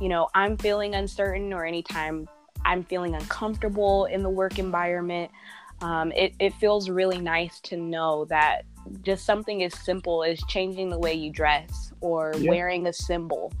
[0.00, 2.28] you know, I'm feeling uncertain or anytime
[2.64, 5.30] I'm feeling uncomfortable in the work environment.
[5.80, 8.64] Um, it, it feels really nice to know that
[9.02, 12.50] just something as simple as changing the way you dress or yeah.
[12.50, 13.52] wearing a symbol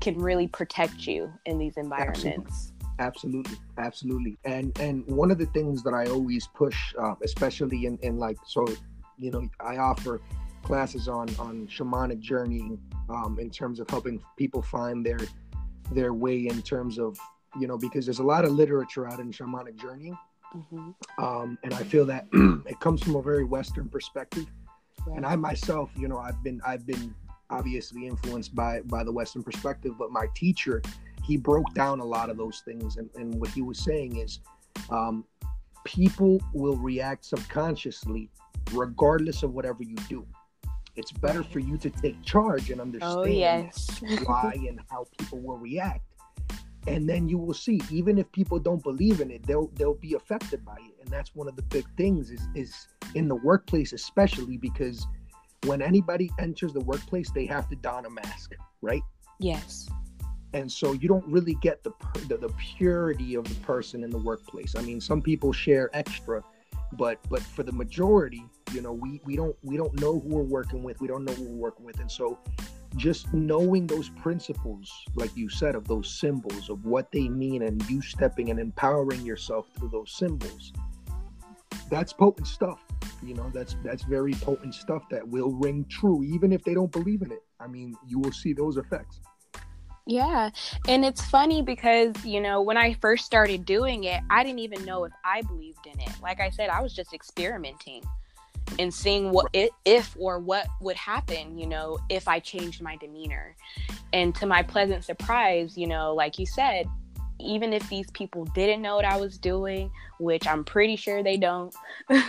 [0.00, 2.72] can really protect you in these environments.
[2.98, 3.56] Absolutely.
[3.78, 8.18] absolutely, And and one of the things that I always push, uh, especially in in
[8.18, 8.64] like so,
[9.18, 10.20] you know, I offer
[10.64, 15.18] classes on on shamanic journeying um, in terms of helping people find their
[15.92, 17.18] their way in terms of
[17.60, 20.16] you know because there's a lot of literature out in shamanic journeying
[20.56, 20.90] mm-hmm.
[21.24, 22.26] um, and i feel that
[22.66, 24.46] it comes from a very western perspective.
[25.14, 27.14] And i myself you know i've been i've been
[27.50, 30.80] obviously influenced by by the western perspective but my teacher
[31.24, 32.96] he broke down a lot of those things.
[32.96, 34.40] And, and what he was saying is
[34.90, 35.24] um,
[35.84, 38.30] people will react subconsciously
[38.72, 40.26] regardless of whatever you do
[40.96, 44.00] it's better for you to take charge and oh, understand oh, yes.
[44.24, 46.02] why and how people will react.
[46.86, 50.14] And then you will see, even if people don't believe in it, they'll they'll be
[50.14, 50.94] affected by it.
[51.00, 55.06] And that's one of the big things is is in the workplace, especially because
[55.64, 59.02] when anybody enters the workplace, they have to don a mask, right?
[59.40, 59.88] Yes.
[60.52, 61.90] And so you don't really get the,
[62.28, 64.76] the the purity of the person in the workplace.
[64.76, 66.44] I mean, some people share extra,
[66.96, 70.42] but but for the majority, you know we we don't we don't know who we're
[70.42, 71.00] working with.
[71.00, 72.00] We don't know who we're working with.
[72.00, 72.38] And so
[72.96, 77.82] just knowing those principles like you said of those symbols of what they mean and
[77.90, 80.72] you stepping and empowering yourself through those symbols
[81.90, 82.84] that's potent stuff.
[83.22, 86.92] You know that's that's very potent stuff that will ring true even if they don't
[86.92, 87.42] believe in it.
[87.60, 89.20] I mean you will see those effects
[90.06, 90.50] yeah.
[90.86, 94.84] And it's funny because, you know, when I first started doing it, I didn't even
[94.84, 96.10] know if I believed in it.
[96.22, 98.02] Like I said, I was just experimenting
[98.78, 102.96] and seeing what it, if or what would happen, you know, if I changed my
[102.96, 103.56] demeanor.
[104.12, 106.86] And to my pleasant surprise, you know, like you said,
[107.40, 111.36] even if these people didn't know what I was doing, which I'm pretty sure they
[111.36, 111.74] don't,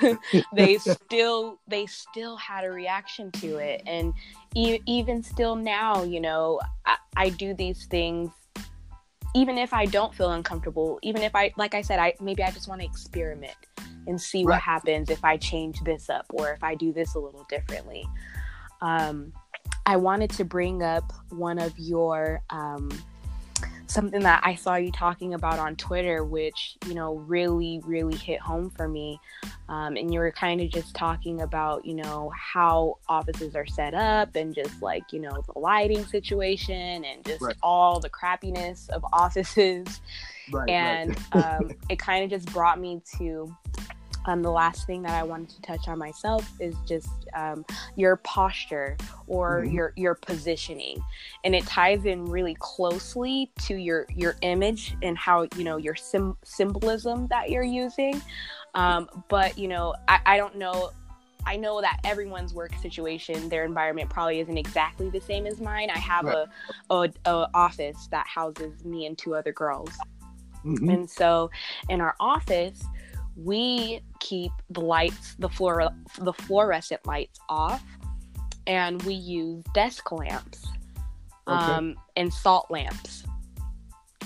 [0.54, 3.82] they still they still had a reaction to it.
[3.86, 4.14] And
[4.56, 8.32] e- even still now, you know, I, I do these things
[9.36, 12.52] even if I don't feel uncomfortable, even if I, like I said, I maybe I
[12.52, 13.58] just want to experiment
[14.08, 14.54] and see right.
[14.54, 18.08] what happens if I change this up or if I do this a little differently.
[18.82, 19.34] Um,
[19.86, 22.90] I wanted to bring up one of your um,
[23.88, 28.40] something that I saw you talking about on Twitter, which, you know, really, really hit
[28.40, 29.20] home for me.
[29.70, 33.94] Um, and you were kind of just talking about, you know, how offices are set
[33.94, 37.56] up and just like, you know, the lighting situation and just right.
[37.64, 40.02] all the crappiness of offices.
[40.52, 41.46] Right, and right.
[41.46, 43.56] um, it kind of just brought me to
[44.28, 48.18] um, the last thing that I wanted to touch on myself is just um, your
[48.18, 49.74] posture or mm-hmm.
[49.74, 51.04] your your positioning,
[51.44, 55.96] and it ties in really closely to your your image and how you know your
[55.96, 58.22] sim- symbolism that you're using.
[58.74, 60.92] Um, but you know, I, I don't know.
[61.48, 65.92] I know that everyone's work situation, their environment probably isn't exactly the same as mine.
[65.92, 66.48] I have right.
[66.90, 69.92] a, a, a office that houses me and two other girls,
[70.66, 70.90] mm-hmm.
[70.90, 71.52] and so
[71.90, 72.84] in our office
[73.36, 77.84] we keep the lights, the fluor- the fluorescent lights off,
[78.68, 80.66] and we use desk lamps
[81.48, 81.58] okay.
[81.58, 83.24] um, and salt lamps.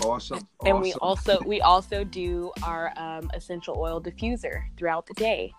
[0.02, 0.48] Awesome.
[0.66, 0.82] And awesome.
[0.82, 5.54] we also we also do our um, essential oil diffuser throughout the day.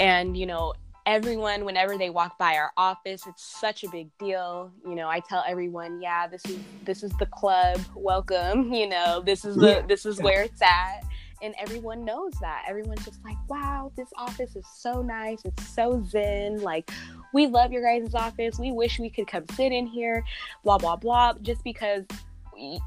[0.00, 0.72] And you know,
[1.06, 4.72] everyone whenever they walk by our office, it's such a big deal.
[4.86, 7.80] You know, I tell everyone, yeah, this is this is the club.
[7.94, 8.72] Welcome.
[8.72, 11.04] You know, this is the this is where it's at
[11.42, 12.64] and everyone knows that.
[12.68, 15.42] Everyone's just like wow this office is so nice.
[15.44, 16.60] It's so zen.
[16.62, 16.90] Like
[17.32, 18.58] we love your guys' office.
[18.58, 20.24] We wish we could come sit in here
[20.62, 22.04] blah blah blah just because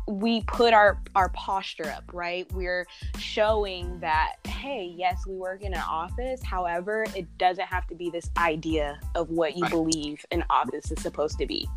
[0.08, 2.52] we put our our posture up right?
[2.54, 2.86] We're
[3.18, 6.42] showing that hey yes we work in an office.
[6.44, 9.72] However it doesn't have to be this idea of what you right.
[9.72, 11.68] believe an office is supposed to be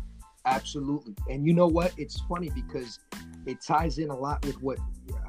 [0.45, 2.99] absolutely and you know what it's funny because
[3.45, 4.77] it ties in a lot with what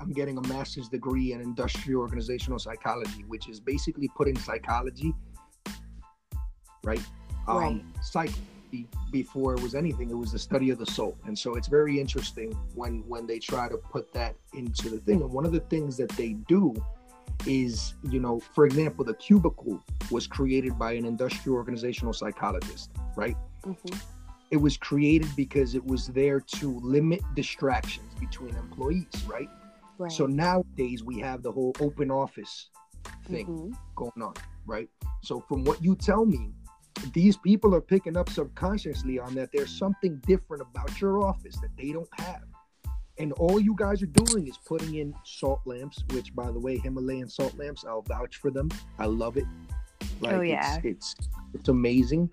[0.00, 5.14] I'm getting a master's degree in industrial organizational psychology, which is basically putting psychology,
[6.84, 7.02] right?
[7.48, 7.82] Um, right.
[8.02, 8.42] Psychology
[9.10, 12.00] before it was anything, it was the study of the soul, and so it's very
[12.00, 15.20] interesting when when they try to put that into the thing.
[15.20, 16.74] And one of the things that they do
[17.46, 23.36] is, you know, for example, the cubicle was created by an industrial organizational psychologist, right?
[23.64, 23.98] Mm-hmm.
[24.52, 29.48] It was created because it was there to limit distractions between employees, right?
[29.98, 30.12] Right.
[30.12, 32.68] So nowadays we have the whole open office
[33.26, 33.72] thing mm-hmm.
[33.96, 34.34] going on,
[34.66, 34.88] right?
[35.22, 36.52] So from what you tell me,
[37.14, 41.74] these people are picking up subconsciously on that there's something different about your office that
[41.78, 42.42] they don't have.
[43.18, 46.78] And all you guys are doing is putting in salt lamps, which by the way,
[46.78, 48.68] Himalayan salt lamps, I'll vouch for them.
[48.98, 49.44] I love it.
[50.20, 50.76] Like, oh yeah.
[50.84, 52.30] It's it's, it's amazing.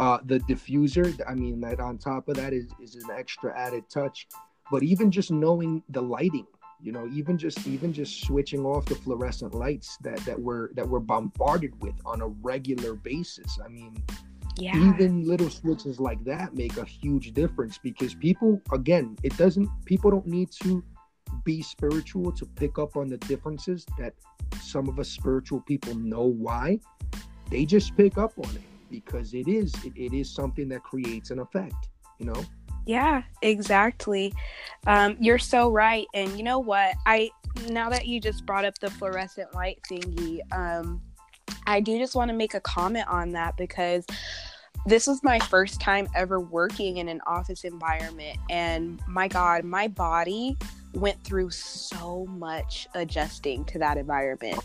[0.00, 3.84] Uh, the diffuser, I mean, that on top of that is, is an extra added
[3.88, 4.26] touch.
[4.70, 6.46] But even just knowing the lighting,
[6.84, 10.86] you know even just even just switching off the fluorescent lights that that we're that
[10.86, 13.96] we're bombarded with on a regular basis i mean
[14.56, 14.76] yeah.
[14.76, 20.10] even little switches like that make a huge difference because people again it doesn't people
[20.10, 20.84] don't need to
[21.42, 24.12] be spiritual to pick up on the differences that
[24.60, 26.78] some of us spiritual people know why
[27.50, 28.62] they just pick up on it
[29.02, 32.44] because it is it, it is something that creates an effect you know
[32.86, 34.34] yeah, exactly.
[34.86, 36.06] Um, you're so right.
[36.14, 36.94] And you know what?
[37.06, 37.30] I
[37.68, 41.00] now that you just brought up the fluorescent light thingy, um,
[41.66, 44.04] I do just want to make a comment on that because
[44.86, 49.88] this was my first time ever working in an office environment, and my God, my
[49.88, 50.56] body
[50.92, 54.60] went through so much adjusting to that environment.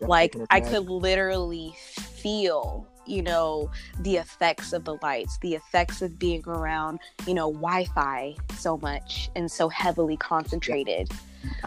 [0.00, 6.18] Like I could literally feel you know the effects of the lights the effects of
[6.18, 11.10] being around you know wi-fi so much and so heavily concentrated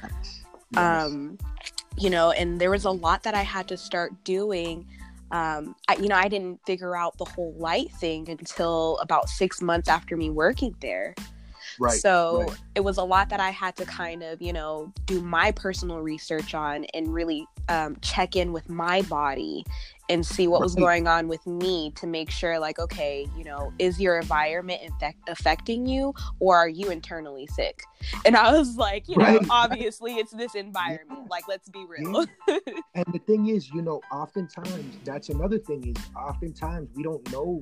[0.04, 0.44] yes.
[0.78, 1.38] um
[1.98, 4.86] you know and there was a lot that i had to start doing
[5.32, 9.62] um, I, you know, I didn't figure out the whole light thing until about six
[9.62, 11.16] months after me working there.
[11.80, 12.00] Right.
[12.00, 12.58] So right.
[12.76, 16.02] it was a lot that I had to kind of, you know, do my personal
[16.02, 19.66] research on and really um, check in with my body
[20.12, 23.72] and see what was going on with me to make sure, like, okay, you know,
[23.80, 27.82] is your environment infect- affecting you or are you internally sick?
[28.26, 31.22] And I was like, you know, obviously it's this environment.
[31.22, 31.28] Yeah.
[31.30, 32.26] Like, let's be real.
[32.48, 32.58] Yeah.
[32.96, 37.62] and the thing is, you know, oftentimes that's another thing is oftentimes we don't know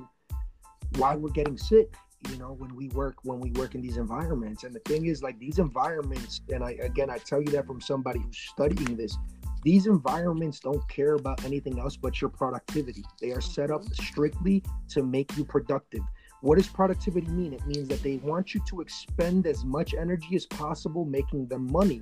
[0.98, 1.96] why we're getting sick
[2.30, 5.24] you know when we work when we work in these environments and the thing is
[5.24, 9.18] like these environments and i again i tell you that from somebody who's studying this
[9.64, 13.04] these environments don't care about anything else but your productivity.
[13.22, 14.04] They are set up mm-hmm.
[14.04, 16.02] strictly to make you productive.
[16.42, 17.54] What does productivity mean?
[17.54, 21.70] It means that they want you to expend as much energy as possible making them
[21.72, 22.02] money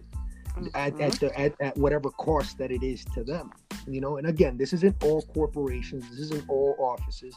[0.49, 0.67] mm-hmm.
[0.75, 3.51] at, at the at, at whatever cost that it is to them
[3.87, 4.17] you know?
[4.17, 6.09] And again this isn't all corporations.
[6.09, 7.35] This isn't all offices.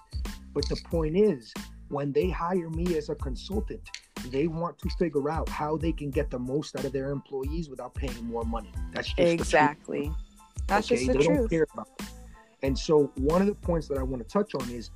[0.53, 1.53] But the point is
[1.91, 3.91] when they hire me as a consultant,
[4.29, 7.69] they want to figure out how they can get the most out of their employees
[7.69, 8.73] without paying more money.
[8.93, 10.11] That's just exactly.
[10.67, 11.05] That's okay?
[11.05, 11.39] just the they truth.
[11.39, 12.07] Don't care about it.
[12.63, 14.91] And so one of the points that I want to touch on is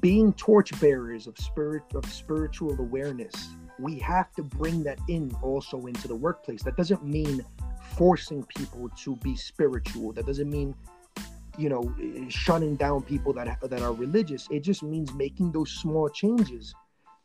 [0.00, 3.48] being torchbearers of spirit of spiritual awareness.
[3.78, 6.62] We have to bring that in also into the workplace.
[6.62, 7.44] That doesn't mean
[7.96, 10.12] forcing people to be spiritual.
[10.12, 10.74] That doesn't mean
[11.58, 11.94] you know
[12.28, 14.48] shunning down people that that are religious.
[14.50, 16.74] It just means making those small changes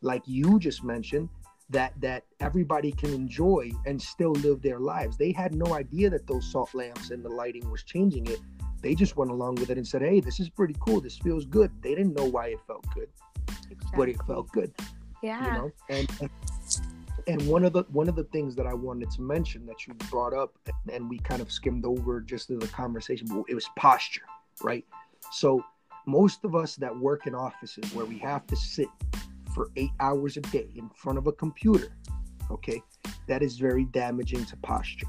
[0.01, 1.29] like you just mentioned
[1.69, 5.17] that that everybody can enjoy and still live their lives.
[5.17, 8.39] They had no idea that those salt lamps and the lighting was changing it.
[8.81, 11.01] They just went along with it and said hey this is pretty cool.
[11.01, 11.71] This feels good.
[11.81, 13.09] They didn't know why it felt good
[13.69, 13.97] exactly.
[13.97, 14.73] but it felt good
[15.21, 15.45] yeah.
[15.45, 15.71] you know?
[15.89, 16.29] And, and
[17.27, 19.93] and one of the one of the things that I wanted to mention that you
[20.09, 20.57] brought up
[20.91, 24.23] and we kind of skimmed over just in the conversation, but it was posture,
[24.63, 24.85] right?
[25.31, 25.63] So
[26.05, 28.87] most of us that work in offices where we have to sit
[29.53, 31.97] for eight hours a day in front of a computer,
[32.49, 32.81] okay,
[33.27, 35.07] that is very damaging to posture.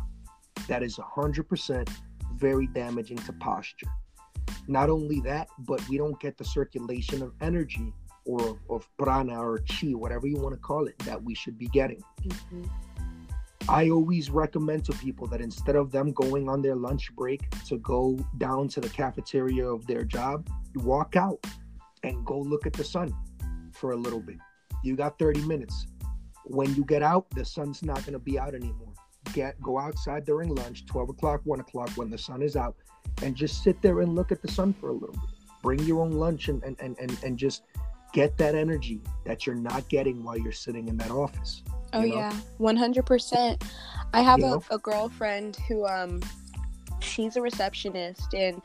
[0.67, 1.89] That is 100%
[2.35, 3.89] very damaging to posture.
[4.67, 7.93] Not only that, but we don't get the circulation of energy
[8.29, 11.67] or of prana or chi, whatever you want to call it, that we should be
[11.69, 12.03] getting.
[12.23, 12.65] Mm-hmm.
[13.71, 17.79] I always recommend to people that instead of them going on their lunch break to
[17.79, 21.45] go down to the cafeteria of their job, walk out
[22.03, 23.15] and go look at the sun
[23.73, 24.37] for a little bit.
[24.85, 25.87] You got 30 minutes.
[26.45, 28.93] When you get out, the sun's not going to be out anymore.
[29.33, 32.77] Get go outside during lunch, 12 o'clock, 1 o'clock, when the sun is out,
[33.23, 35.37] and just sit there and look at the sun for a little bit.
[35.63, 37.65] Bring your own lunch and and, and, and, and just
[38.13, 41.63] get that energy that you're not getting while you're sitting in that office.
[41.93, 42.07] Oh know?
[42.07, 43.63] yeah, one hundred percent.
[44.13, 46.23] I have a, a, girlfriend who um
[47.01, 48.61] she's a receptionist and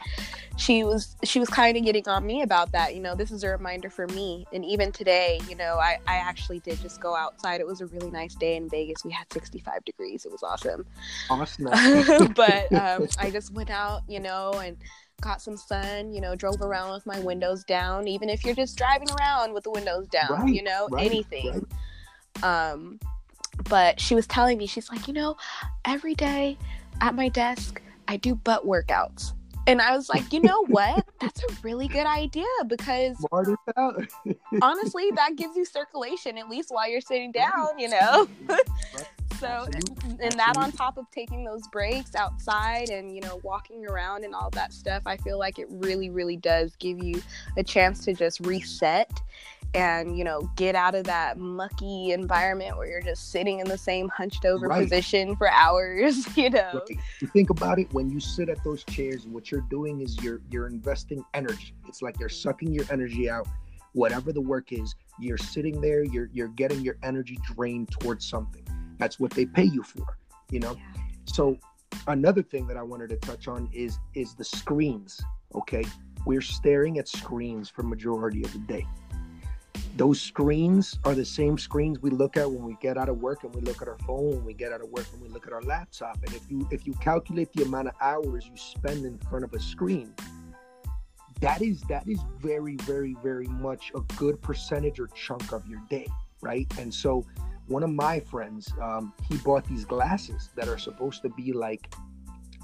[0.57, 3.43] she was she was kind of getting on me about that you know this is
[3.43, 4.45] a reminder for me.
[4.53, 7.61] And even today you know i i actually did just go outside.
[7.61, 9.03] It was a really nice day in vegas.
[9.03, 10.25] We had 65 degrees.
[10.25, 10.85] It was awesome.
[11.29, 12.33] Awesome.
[12.35, 14.77] But um, i just went out you know and
[15.21, 18.77] got some sun, you know, drove around with my windows down, even if you're just
[18.77, 21.65] driving around with the windows down, right, you know, right, anything.
[22.41, 22.71] Right.
[22.71, 22.99] Um,
[23.69, 25.37] but she was telling me, she's like, you know,
[25.85, 26.57] every day
[27.01, 29.33] at my desk, I do butt workouts.
[29.65, 31.05] And I was like, you know what?
[31.21, 33.15] That's a really good idea because
[34.61, 38.27] honestly, that gives you circulation at least while you're sitting down, you know?
[39.43, 39.67] so
[40.21, 44.33] and that on top of taking those breaks outside and you know walking around and
[44.33, 47.21] all that stuff i feel like it really really does give you
[47.57, 49.21] a chance to just reset
[49.73, 53.77] and you know get out of that mucky environment where you're just sitting in the
[53.77, 54.83] same hunched over right.
[54.83, 56.69] position for hours you know?
[56.73, 56.97] Right.
[57.19, 60.41] you think about it when you sit at those chairs what you're doing is you're
[60.49, 61.73] you're investing energy.
[61.87, 63.47] It's like you're sucking your energy out
[63.93, 68.65] whatever the work is you're sitting there you're you're getting your energy drained towards something
[68.97, 70.17] that's what they pay you for
[70.49, 70.75] you know?
[70.75, 71.01] Yeah.
[71.25, 71.57] so
[72.07, 75.21] another thing that i wanted to touch on is is the screens
[75.55, 75.83] okay?
[76.25, 78.87] We're staring at screens for majority of the day.
[79.95, 83.43] Those screens are the same screens we look at when we get out of work
[83.43, 85.45] and we look at our phone when we get out of work and we look
[85.45, 86.17] at our laptop.
[86.25, 89.53] And if you if you calculate the amount of hours you spend in front of
[89.53, 90.13] a screen
[91.41, 95.81] that is that is very very very much a good percentage or chunk of your
[95.89, 96.07] day
[96.41, 96.67] right?
[96.77, 97.25] And so
[97.67, 101.93] one of my friends, um, he bought these glasses that are supposed to be like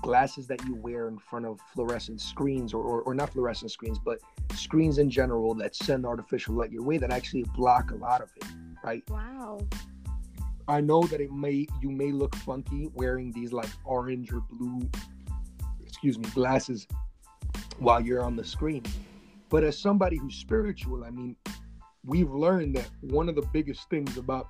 [0.02, 4.00] glasses that you wear in front of fluorescent screens or, or, or, not fluorescent screens,
[4.00, 4.20] but
[4.54, 8.30] screens in general that send artificial light your way that actually block a lot of
[8.38, 8.46] it,
[8.84, 9.04] right?
[9.10, 9.60] Wow.
[10.68, 14.88] I know that it may you may look funky wearing these like orange or blue,
[15.84, 16.88] excuse me, glasses
[17.80, 18.84] while you're on the screen.
[19.50, 21.36] But as somebody who's spiritual, I mean,
[22.06, 24.50] we've learned that one of the biggest things about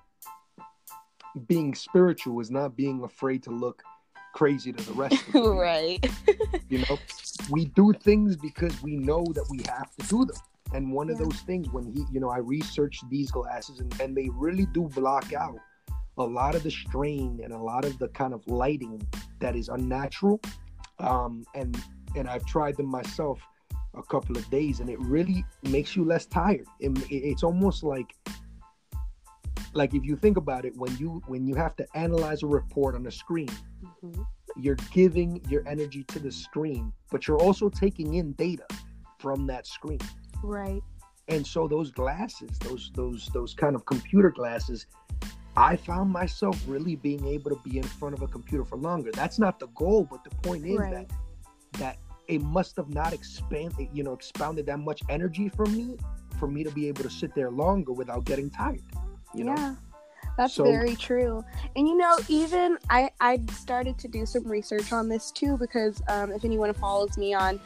[1.47, 3.83] being spiritual is not being afraid to look
[4.33, 6.05] crazy to the rest of the right.
[6.69, 6.97] You know
[7.49, 10.37] we do things because we know that we have to do them.
[10.73, 11.13] And one yeah.
[11.13, 14.67] of those things when he you know i researched these glasses and, and they really
[14.67, 15.57] do block out
[16.17, 19.01] a lot of the strain and a lot of the kind of lighting
[19.39, 20.39] that is unnatural.
[20.99, 21.81] Um and
[22.15, 23.39] and i've tried them myself
[23.95, 26.65] a couple of days and it really makes you less tired.
[26.79, 28.15] It, it's almost like
[29.73, 32.95] like if you think about it when you when you have to analyze a report
[32.95, 33.49] on a screen
[34.03, 34.21] mm-hmm.
[34.57, 38.65] you're giving your energy to the screen but you're also taking in data
[39.19, 39.99] from that screen
[40.43, 40.81] right
[41.27, 44.87] and so those glasses those those those kind of computer glasses
[45.55, 49.11] i found myself really being able to be in front of a computer for longer
[49.13, 50.91] that's not the goal but the point is right.
[50.91, 51.11] that
[51.73, 51.97] that
[52.27, 55.97] it must have not expanded you know expounded that much energy from me
[56.39, 58.81] for me to be able to sit there longer without getting tired
[59.33, 59.55] you know?
[59.55, 59.75] Yeah.
[60.37, 61.43] That's so, very true.
[61.75, 66.01] And you know, even I I started to do some research on this too because
[66.07, 67.59] um, if anyone follows me on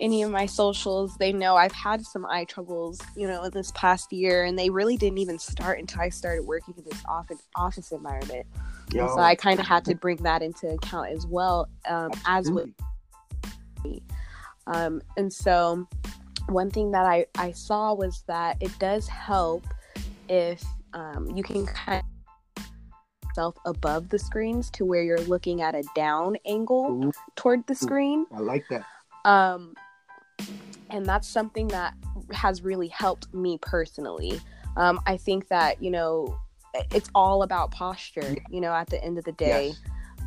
[0.00, 3.72] any of my socials, they know I've had some eye troubles, you know, in this
[3.72, 7.42] past year, and they really didn't even start until I started working in this office
[7.54, 8.46] office environment.
[8.90, 12.70] So I kind of had to bring that into account as well, um, as with
[13.84, 14.02] me.
[14.66, 15.86] Um, and so,
[16.48, 19.66] one thing that I I saw was that it does help
[20.30, 22.02] if um, you can kind
[22.56, 22.64] of
[23.34, 27.12] self above the screens to where you're looking at a down angle Ooh.
[27.36, 28.26] toward the screen.
[28.32, 28.84] I like that.
[29.24, 29.74] Um,
[30.90, 31.94] and that's something that
[32.32, 34.40] has really helped me personally.
[34.76, 36.38] Um, I think that you know
[36.92, 38.36] it's all about posture.
[38.50, 39.68] You know, at the end of the day.
[39.68, 39.80] Yes.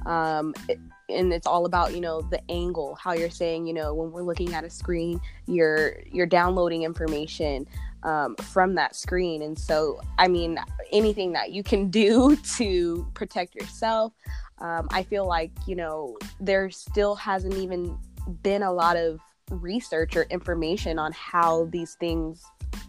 [0.06, 3.94] Um, it, and it's all about you know the angle how you're saying you know
[3.94, 7.68] when we're looking at a screen you're you're downloading information
[8.04, 9.42] um, from that screen.
[9.42, 10.58] And so, I mean,
[10.92, 14.14] anything that you can do to protect yourself,
[14.60, 17.98] um, I feel like, you know, there still hasn't even
[18.44, 22.44] been a lot of research or information on how these things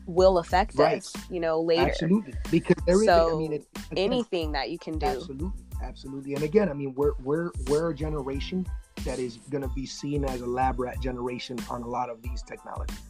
[0.06, 0.98] will affect right.
[0.98, 1.88] us, you know, later.
[1.88, 2.34] Absolutely.
[2.50, 5.06] Because there so, is, I mean, it, anything that you can do.
[5.06, 5.50] Absolutely.
[5.82, 6.34] Absolutely.
[6.34, 8.66] And again, I mean, we're, we're, we're a generation
[9.04, 12.22] that is going to be seen as a lab rat generation on a lot of
[12.22, 13.00] these technologies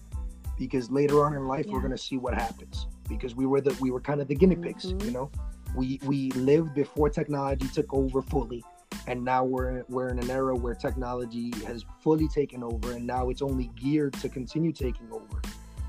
[0.58, 1.72] because later on in life yeah.
[1.72, 4.34] we're going to see what happens because we were the we were kind of the
[4.34, 5.06] guinea pigs mm-hmm.
[5.06, 5.30] you know
[5.74, 8.62] we we lived before technology took over fully
[9.06, 13.30] and now we're we're in an era where technology has fully taken over and now
[13.30, 15.42] it's only geared to continue taking over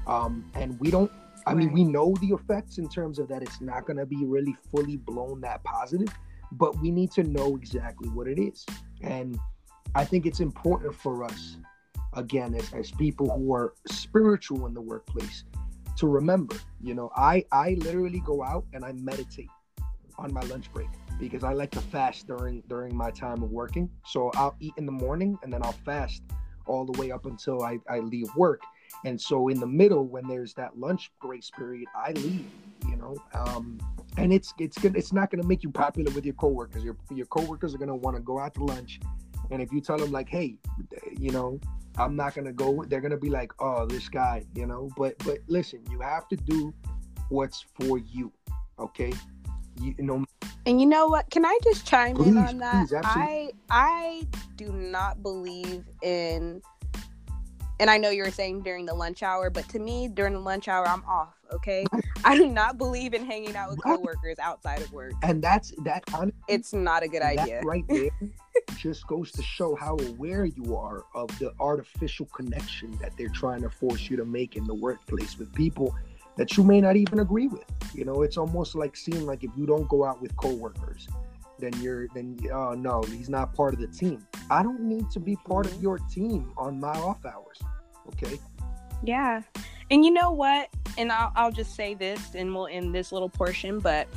[0.08, 1.12] um, and we don't
[1.46, 1.58] i right.
[1.58, 4.56] mean we know the effects in terms of that it's not going to be really
[4.72, 6.10] fully blown that positive
[6.54, 8.66] but we need to know exactly what it is
[9.02, 9.38] and
[9.96, 11.58] i think it's important for us
[12.16, 15.44] again as, as people who are spiritual in the workplace
[15.98, 19.50] to remember you know i i literally go out and i meditate
[20.18, 20.88] on my lunch break
[21.20, 23.90] because i like to fast during during my time of working.
[24.06, 26.24] So i'll eat in the morning and then i'll fast
[26.66, 28.62] all the way up until i, I leave work.
[29.06, 32.46] And so in the middle when there's that lunch grace period i leave
[32.88, 33.80] you know um,
[34.18, 36.84] and it's it's good it's not to make you popular with your coworkers.
[36.84, 39.00] Your your coworkers are to want to go out to lunch.
[39.52, 40.58] And if you tell them like hey
[41.18, 41.60] you know
[41.98, 42.84] I'm not gonna go.
[42.88, 44.90] They're gonna be like, oh, this guy, you know.
[44.98, 46.74] But but listen, you have to do
[47.30, 48.32] what's for you,
[48.80, 49.14] okay?
[49.80, 50.26] You, you know.
[50.66, 51.30] And you know what?
[51.30, 52.88] Can I just chime please, in on that?
[52.88, 56.62] Please, I I do not believe in.
[57.80, 60.40] And I know you were saying during the lunch hour, but to me, during the
[60.40, 61.34] lunch hour, I'm off.
[61.54, 61.86] Okay,
[62.26, 65.14] I do not believe in hanging out with coworkers outside of work.
[65.22, 66.04] And that's that.
[66.14, 67.62] Honestly, it's not a good idea.
[67.62, 68.10] Right there
[68.78, 73.62] just goes to show how aware you are of the artificial connection that they're trying
[73.62, 75.96] to force you to make in the workplace with people
[76.38, 77.66] that you may not even agree with.
[77.94, 81.08] You know, it's almost like seeing like if you don't go out with coworkers,
[81.60, 84.26] then you're then oh no, he's not part of the team.
[84.50, 85.84] I don't need to be part of mm-hmm.
[85.84, 87.60] your team on my off hours.
[88.08, 88.40] Okay.
[89.04, 89.42] Yeah.
[89.92, 90.70] And you know what?
[90.98, 94.08] And I'll, I'll just say this and we'll end this little portion, but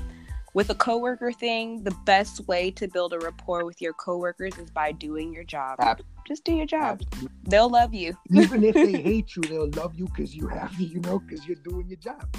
[0.54, 4.70] with a coworker thing, the best way to build a rapport with your coworkers is
[4.70, 5.76] by doing your job.
[5.80, 6.06] Absolutely.
[6.26, 7.02] Just do your job.
[7.02, 7.38] Absolutely.
[7.44, 8.16] They'll love you.
[8.30, 11.58] Even if they hate you, they'll love you because you have, you know, because you're
[11.62, 12.34] doing your job.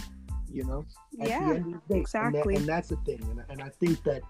[0.52, 0.86] You know.
[1.22, 1.60] At yeah.
[1.92, 2.56] exactly.
[2.56, 4.24] And, that, and that's the thing, and, and I think that,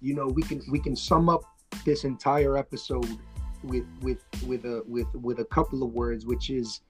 [0.00, 1.42] you know, we can we can sum up
[1.84, 3.18] this entire episode
[3.64, 6.80] with with with a with with a couple of words, which is,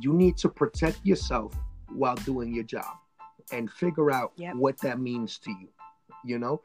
[0.00, 1.54] you need to protect yourself
[1.88, 2.96] while doing your job,
[3.52, 4.54] and figure out yep.
[4.54, 5.68] what that means to you
[6.24, 6.60] you know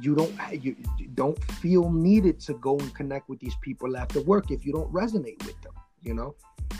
[0.00, 0.34] you don't
[0.64, 0.74] you
[1.14, 4.90] don't feel needed to go and connect with these people after work if you don't
[4.92, 6.34] resonate with them you know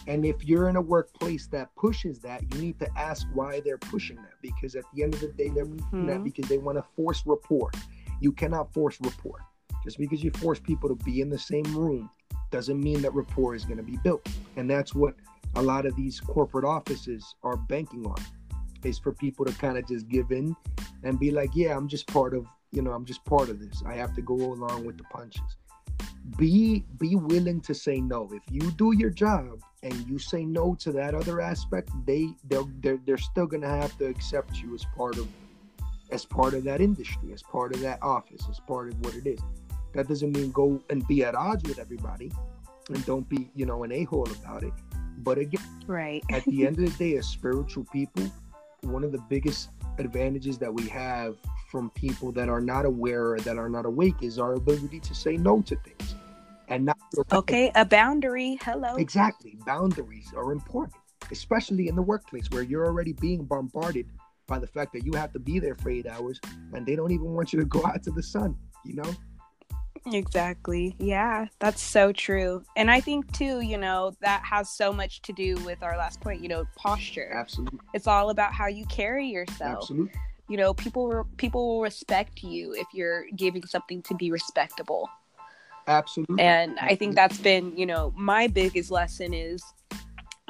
[0.07, 3.79] And if you're in a workplace that pushes that, you need to ask why they're
[3.79, 4.35] pushing that.
[4.43, 6.07] Because at the end of the day, they're pushing mm-hmm.
[6.07, 7.71] that because they want to force rapport.
[8.21, 9.41] You cannot force rapport.
[9.85, 12.11] Just because you force people to be in the same room
[12.51, 14.27] doesn't mean that rapport is going to be built.
[14.57, 15.15] And that's what
[15.57, 18.17] a lot of these corporate offices are banking on
[18.83, 20.55] is for people to kind of just give in
[21.03, 23.83] and be like, yeah, I'm just part of, you know, I'm just part of this.
[23.87, 25.57] I have to go along with the punches.
[26.39, 28.31] Be be willing to say no.
[28.33, 32.65] If you do your job and you say no to that other aspect, they they're
[32.81, 35.29] they're, they're still gonna have to accept you as part of
[36.11, 39.27] as part of that industry, as part of that office, as part of what it
[39.27, 39.41] is.
[39.95, 42.33] That doesn't mean go and be at odds with everybody
[42.89, 44.73] and don't be, you know, an a-hole about it.
[45.19, 46.23] But again, right.
[46.31, 48.31] at the end of the day, as spiritual people,
[48.83, 51.37] one of the biggest advantages that we have
[51.71, 55.15] from people that are not aware or that are not awake is our ability to
[55.15, 56.15] say no to things
[56.69, 56.99] and not
[57.33, 58.59] okay a boundary.
[58.63, 58.97] Hello.
[58.97, 59.57] Exactly.
[59.65, 64.07] Boundaries are important especially in the workplace where you're already being bombarded
[64.47, 66.41] by the fact that you have to be there for eight hours
[66.75, 69.15] and they don't even want you to go out to the sun you know
[70.07, 70.95] Exactly.
[70.99, 72.63] Yeah, that's so true.
[72.77, 76.21] And I think too, you know, that has so much to do with our last
[76.21, 77.33] point, you know, posture.
[77.35, 77.79] Absolutely.
[77.95, 79.83] It's all about how you carry yourself.
[79.83, 80.13] Absolutely.
[80.49, 85.09] You know, people people will respect you if you're giving something to be respectable.
[85.87, 86.43] Absolutely.
[86.43, 89.63] And I think that's been, you know, my biggest lesson is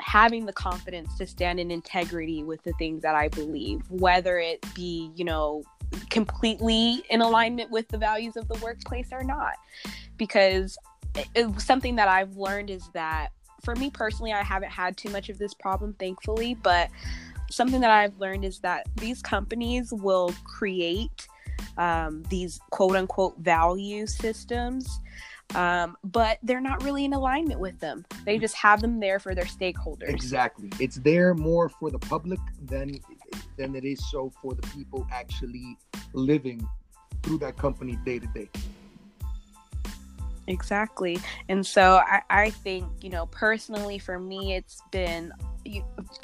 [0.01, 4.65] having the confidence to stand in integrity with the things that I believe, whether it
[4.75, 5.63] be, you know,
[6.11, 9.55] completely in alignment with the values of the workplace or not.
[10.17, 10.77] Because
[11.15, 13.29] it, it, something that I've learned is that
[13.63, 16.91] for me personally, I haven't had too much of this problem, thankfully, but
[17.51, 21.29] something that I've learned is that these companies will create
[21.79, 25.01] um, these quote unquote value systems
[25.55, 28.05] um, but they're not really in alignment with them.
[28.25, 30.09] They just have them there for their stakeholders.
[30.09, 30.71] Exactly.
[30.81, 32.99] It's there more for the public than
[33.57, 35.77] than it is so for the people actually
[36.13, 36.67] living
[37.23, 38.49] through that company day to day.
[40.47, 41.19] Exactly.
[41.49, 45.33] And so I, I think, you know, personally for me, it's been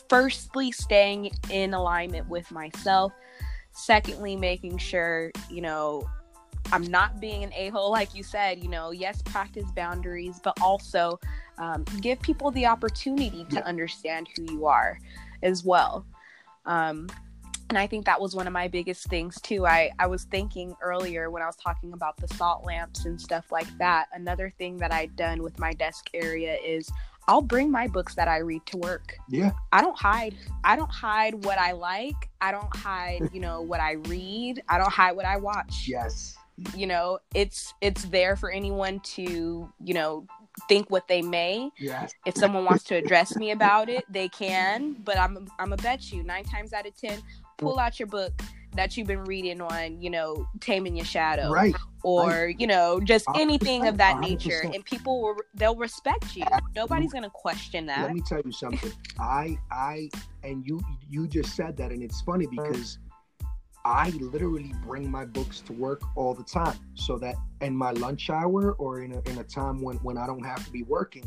[0.08, 3.12] firstly staying in alignment with myself.
[3.72, 6.08] Secondly, making sure, you know,
[6.72, 8.62] I'm not being an a hole, like you said.
[8.62, 11.18] You know, yes, practice boundaries, but also
[11.58, 13.62] um, give people the opportunity to yeah.
[13.62, 14.98] understand who you are
[15.42, 16.04] as well.
[16.66, 17.08] Um,
[17.68, 19.64] and I think that was one of my biggest things too.
[19.66, 23.52] I, I was thinking earlier when I was talking about the salt lamps and stuff
[23.52, 24.08] like that.
[24.12, 26.90] Another thing that I'd done with my desk area is
[27.28, 29.16] I'll bring my books that I read to work.
[29.28, 29.52] Yeah.
[29.70, 30.34] I don't hide.
[30.64, 32.28] I don't hide what I like.
[32.40, 34.62] I don't hide, you know, what I read.
[34.68, 35.84] I don't hide what I watch.
[35.86, 36.36] Yes
[36.76, 40.26] you know it's it's there for anyone to you know
[40.68, 41.70] think what they may.
[41.78, 42.12] Yes.
[42.26, 46.12] if someone wants to address me about it they can but i'm i'm a bet
[46.12, 47.20] you nine times out of ten
[47.58, 48.32] pull out your book
[48.74, 51.74] that you've been reading on you know taming your shadow right.
[52.02, 52.60] or right.
[52.60, 54.20] you know just anything of that 100%.
[54.28, 56.44] nature and people will they'll respect you.
[56.74, 58.02] Nobody's gonna question that.
[58.02, 58.92] Let me tell you something.
[59.18, 60.08] I i
[60.44, 62.50] and you you just said that and it's funny mm.
[62.50, 62.98] because
[63.84, 68.28] I literally bring my books to work all the time so that in my lunch
[68.28, 71.24] hour or in a, in a time when, when I don't have to be working,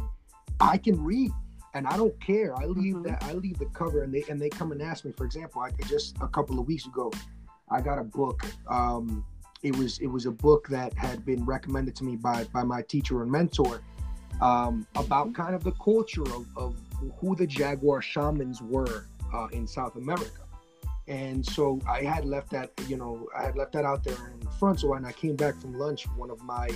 [0.60, 1.32] I can read
[1.74, 2.56] and I don't care.
[2.56, 3.04] I leave mm-hmm.
[3.04, 5.12] that I leave the cover and they and they come and ask me.
[5.12, 7.12] For example, I just a couple of weeks ago,
[7.70, 8.46] I got a book.
[8.68, 9.26] Um,
[9.64, 12.84] it was it was a book that had been recommended to me by by my
[12.84, 13.82] teacher and mentor
[14.42, 15.42] um, about mm-hmm.
[15.42, 16.76] kind of the culture of, of
[17.20, 20.43] who the Jaguar shamans were uh, in South America
[21.08, 24.40] and so I had left that, you know, I had left that out there in
[24.40, 24.80] the front.
[24.80, 26.70] So when I came back from lunch, one of my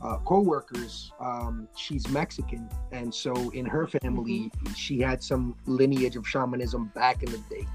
[0.00, 4.72] uh, co-workers, um, she's Mexican, and so in her family, mm-hmm.
[4.74, 7.66] she had some lineage of shamanism back in the day.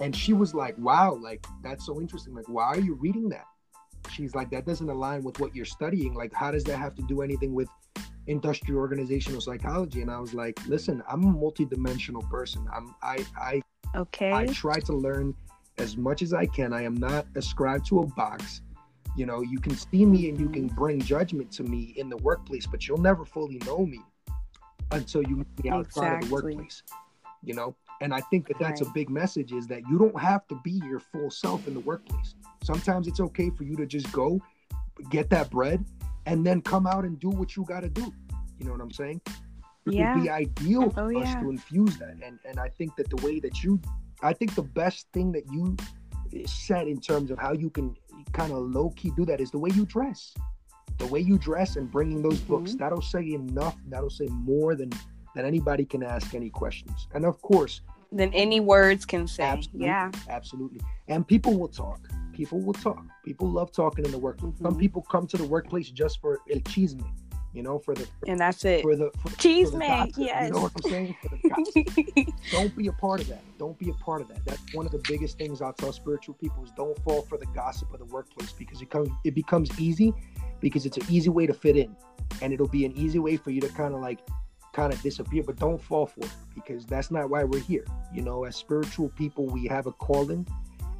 [0.00, 2.34] And she was like, "Wow, like that's so interesting.
[2.34, 3.46] Like, why are you reading that?"
[4.10, 6.14] She's like, "That doesn't align with what you're studying.
[6.14, 7.68] Like, how does that have to do anything with
[8.26, 12.66] industrial organizational psychology?" And I was like, "Listen, I'm a multidimensional person.
[12.74, 13.62] I'm I I
[13.94, 14.32] Okay.
[14.32, 15.34] I try to learn
[15.78, 16.72] as much as I can.
[16.72, 18.62] I am not ascribed to a box.
[19.16, 22.16] You know, you can see me and you can bring judgment to me in the
[22.18, 24.00] workplace, but you'll never fully know me
[24.90, 26.16] until you meet me outside exactly.
[26.16, 26.82] of the workplace.
[27.42, 28.90] You know, and I think that that's right.
[28.90, 31.80] a big message is that you don't have to be your full self in the
[31.80, 32.34] workplace.
[32.62, 34.40] Sometimes it's okay for you to just go
[35.10, 35.84] get that bread
[36.26, 38.12] and then come out and do what you got to do.
[38.58, 39.20] You know what I'm saying?
[39.86, 40.14] It yeah.
[40.14, 42.16] would be ideal for oh, us to infuse that.
[42.24, 43.80] And and I think that the way that you,
[44.22, 45.76] I think the best thing that you
[46.46, 47.94] said in terms of how you can
[48.32, 50.34] kind of low key do that is the way you dress.
[50.98, 52.54] The way you dress and bringing those mm-hmm.
[52.54, 53.76] books that'll say enough.
[53.88, 54.90] That'll say more than
[55.34, 57.08] that anybody can ask any questions.
[57.14, 57.80] And of course,
[58.12, 59.42] than any words can say.
[59.42, 60.10] Absolutely, yeah.
[60.28, 60.80] Absolutely.
[61.08, 62.00] And people will talk.
[62.32, 63.04] People will talk.
[63.24, 64.54] People love talking in the workplace.
[64.54, 64.64] Mm-hmm.
[64.64, 67.04] Some people come to the workplace just for el chisme,
[67.54, 68.82] you know, for the and that's it.
[68.82, 70.48] For the for, chisme, for the yes.
[70.48, 71.16] You know what I'm saying?
[72.50, 73.42] don't be a part of that.
[73.58, 74.44] Don't be a part of that.
[74.44, 77.46] That's one of the biggest things I'll tell spiritual people is don't fall for the
[77.46, 80.12] gossip of the workplace because it comes it becomes easy
[80.60, 81.94] because it's an easy way to fit in,
[82.42, 84.18] and it'll be an easy way for you to kind of like
[84.72, 87.84] kind of disappear, but don't fall for it because that's not why we're here.
[88.12, 90.44] You know, as spiritual people, we have a calling,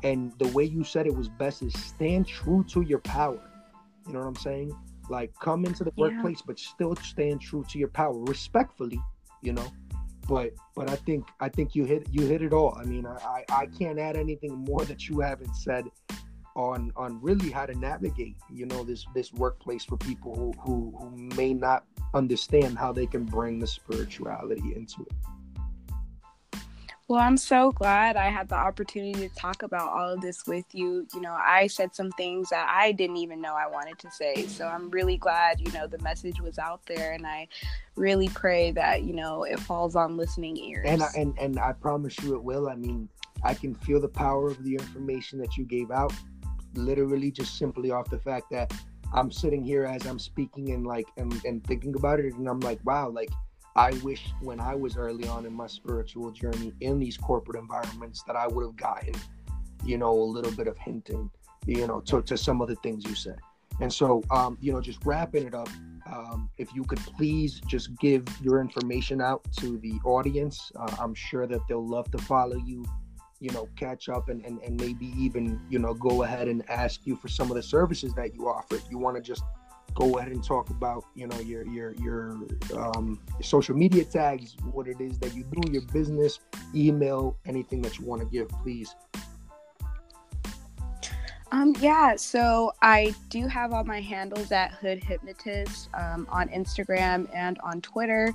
[0.05, 3.41] and the way you said it was best is stand true to your power.
[4.07, 4.77] You know what I'm saying?
[5.09, 6.03] Like come into the yeah.
[6.03, 9.01] workplace, but still stand true to your power, respectfully.
[9.43, 9.67] You know,
[10.29, 12.77] but but I think I think you hit you hit it all.
[12.79, 15.87] I mean, I I, I can't add anything more that you haven't said
[16.57, 20.95] on on really how to navigate you know this this workplace for people who who,
[20.99, 21.85] who may not
[22.15, 25.13] understand how they can bring the spirituality into it
[27.07, 30.65] well, I'm so glad I had the opportunity to talk about all of this with
[30.73, 31.07] you.
[31.13, 34.47] You know, I said some things that I didn't even know I wanted to say.
[34.47, 37.49] So I'm really glad, you know, the message was out there and I
[37.97, 40.87] really pray that, you know, it falls on listening ears.
[40.89, 42.71] And I, and and I promise you it will.
[42.71, 43.09] I mean,
[43.43, 46.13] I can feel the power of the information that you gave out
[46.75, 48.73] literally just simply off the fact that
[49.13, 52.61] I'm sitting here as I'm speaking and like and, and thinking about it and I'm
[52.61, 53.31] like wow like
[53.77, 58.23] I wish when I was early on in my spiritual journey in these corporate environments
[58.25, 59.15] that I would have gotten
[59.85, 61.31] you know a little bit of hinting
[61.67, 63.39] you know to, to some of the things you said.
[63.81, 65.69] And so um, you know just wrapping it up
[66.07, 70.71] um, if you could please just give your information out to the audience.
[70.77, 72.85] Uh, I'm sure that they'll love to follow you
[73.41, 77.01] you know catch up and, and and maybe even you know go ahead and ask
[77.05, 78.79] you for some of the services that you offer.
[78.91, 79.43] You want to just
[79.95, 82.37] go ahead and talk about you know your your your,
[82.77, 86.41] um, social media tags what it is that you do your business
[86.75, 88.95] email anything that you want to give please
[91.55, 97.29] um, yeah, so I do have all my handles at Hood Hypnotist um, on Instagram
[97.33, 98.35] and on Twitter.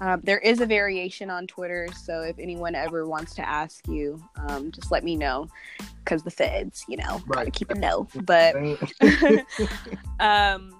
[0.00, 4.22] Um, there is a variation on Twitter, so if anyone ever wants to ask you,
[4.48, 5.48] um, just let me know
[6.04, 7.36] because the feds, you know, right.
[7.36, 8.08] gotta keep a note.
[8.24, 8.56] But
[10.20, 10.74] um,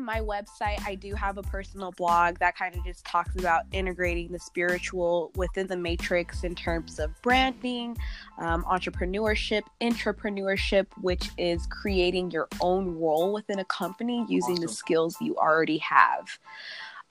[0.00, 4.32] my website, I do have a personal blog that kind of just talks about integrating
[4.32, 7.96] the spiritual within the matrix in terms of branding,
[8.38, 14.66] um, entrepreneurship, entrepreneurship, which is creating your own role within a company using awesome.
[14.66, 16.38] the skills you already have.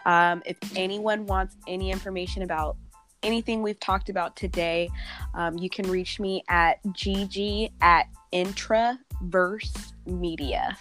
[0.05, 2.77] Um, if anyone wants any information about
[3.21, 4.89] anything we've talked about today,
[5.33, 10.77] um, you can reach me at gg at intraverse media.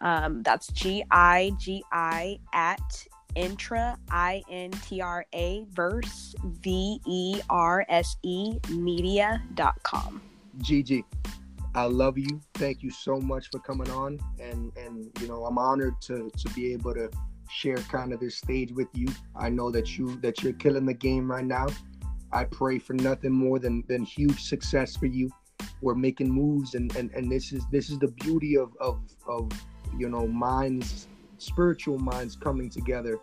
[0.00, 7.00] Um, that's G I G I at intra I N T R A verse V
[7.06, 10.20] E R S E media.com.
[10.58, 11.04] GG.
[11.74, 12.40] I love you.
[12.54, 16.48] Thank you so much for coming on and and you know I'm honored to to
[16.54, 17.10] be able to
[17.50, 19.08] share kind of this stage with you.
[19.36, 21.66] I know that you that you're killing the game right now.
[22.32, 25.30] I pray for nothing more than than huge success for you.
[25.80, 29.50] We're making moves and and, and this is this is the beauty of of of
[29.96, 33.18] you know minds spiritual minds coming together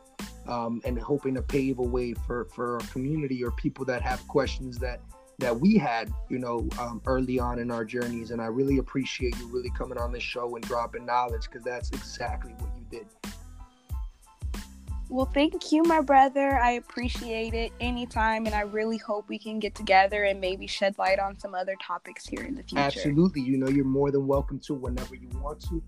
[0.48, 4.26] um, and hoping to pave a way for for a community or people that have
[4.28, 5.02] questions that
[5.40, 9.38] that we had you know um, early on in our journeys and i really appreciate
[9.40, 13.08] you really coming on this show and dropping knowledge because that's exactly what you did
[15.12, 16.58] well, thank you, my brother.
[16.58, 20.98] I appreciate it anytime, and I really hope we can get together and maybe shed
[20.98, 22.82] light on some other topics here in the future.
[22.82, 23.42] Absolutely.
[23.42, 25.84] You know, you're more than welcome to whenever you want to.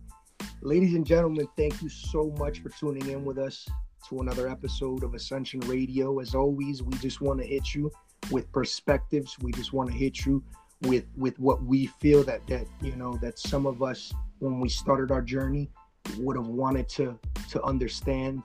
[0.61, 3.65] Ladies and gentlemen, thank you so much for tuning in with us
[4.09, 6.19] to another episode of Ascension Radio.
[6.19, 7.89] As always, we just want to hit you
[8.29, 9.37] with perspectives.
[9.39, 10.43] We just want to hit you
[10.81, 14.67] with with what we feel that that you know that some of us when we
[14.67, 15.71] started our journey
[16.17, 17.17] would have wanted to
[17.51, 18.43] to understand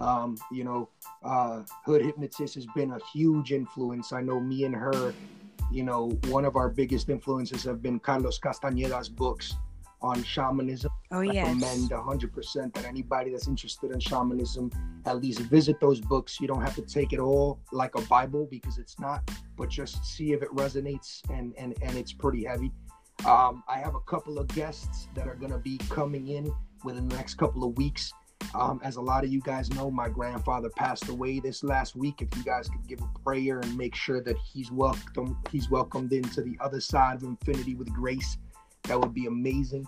[0.00, 0.88] um, you know,
[1.24, 4.12] uh, Hood Hypnotist has been a huge influence.
[4.12, 5.14] I know me and her,
[5.70, 9.54] you know, one of our biggest influences have been Carlos Castañeda's books
[10.00, 10.90] on shamanism.
[11.10, 11.46] Oh, yes.
[11.46, 14.70] recommend 100% that anybody that's interested in shamanism
[15.06, 16.40] at least visit those books.
[16.40, 20.04] You don't have to take it all like a Bible because it's not, but just
[20.04, 22.70] see if it resonates and, and, and it's pretty heavy.
[23.26, 26.52] Um, I have a couple of guests that are going to be coming in
[26.84, 28.12] within the next couple of weeks.
[28.54, 32.22] Um, as a lot of you guys know, my grandfather passed away this last week.
[32.22, 36.12] If you guys could give a prayer and make sure that he's welcome, he's welcomed
[36.12, 38.38] into the other side of infinity with grace,
[38.84, 39.86] that would be amazing.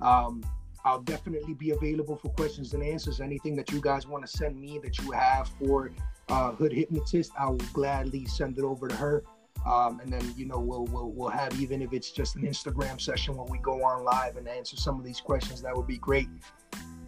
[0.00, 0.42] Um,
[0.84, 3.20] I'll definitely be available for questions and answers.
[3.20, 5.92] Anything that you guys want to send me that you have for
[6.28, 9.22] uh, Hood Hypnotist, I will gladly send it over to her.
[9.66, 12.98] Um, and then you know we'll, we'll we'll have even if it's just an Instagram
[12.98, 15.60] session where we go on live and answer some of these questions.
[15.60, 16.28] That would be great.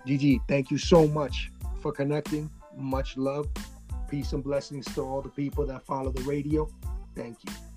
[0.07, 1.51] Gigi, thank you so much
[1.81, 2.51] for connecting.
[2.77, 3.49] Much love,
[4.09, 6.69] peace and blessings to all the people that follow the radio.
[7.15, 7.72] Thank you.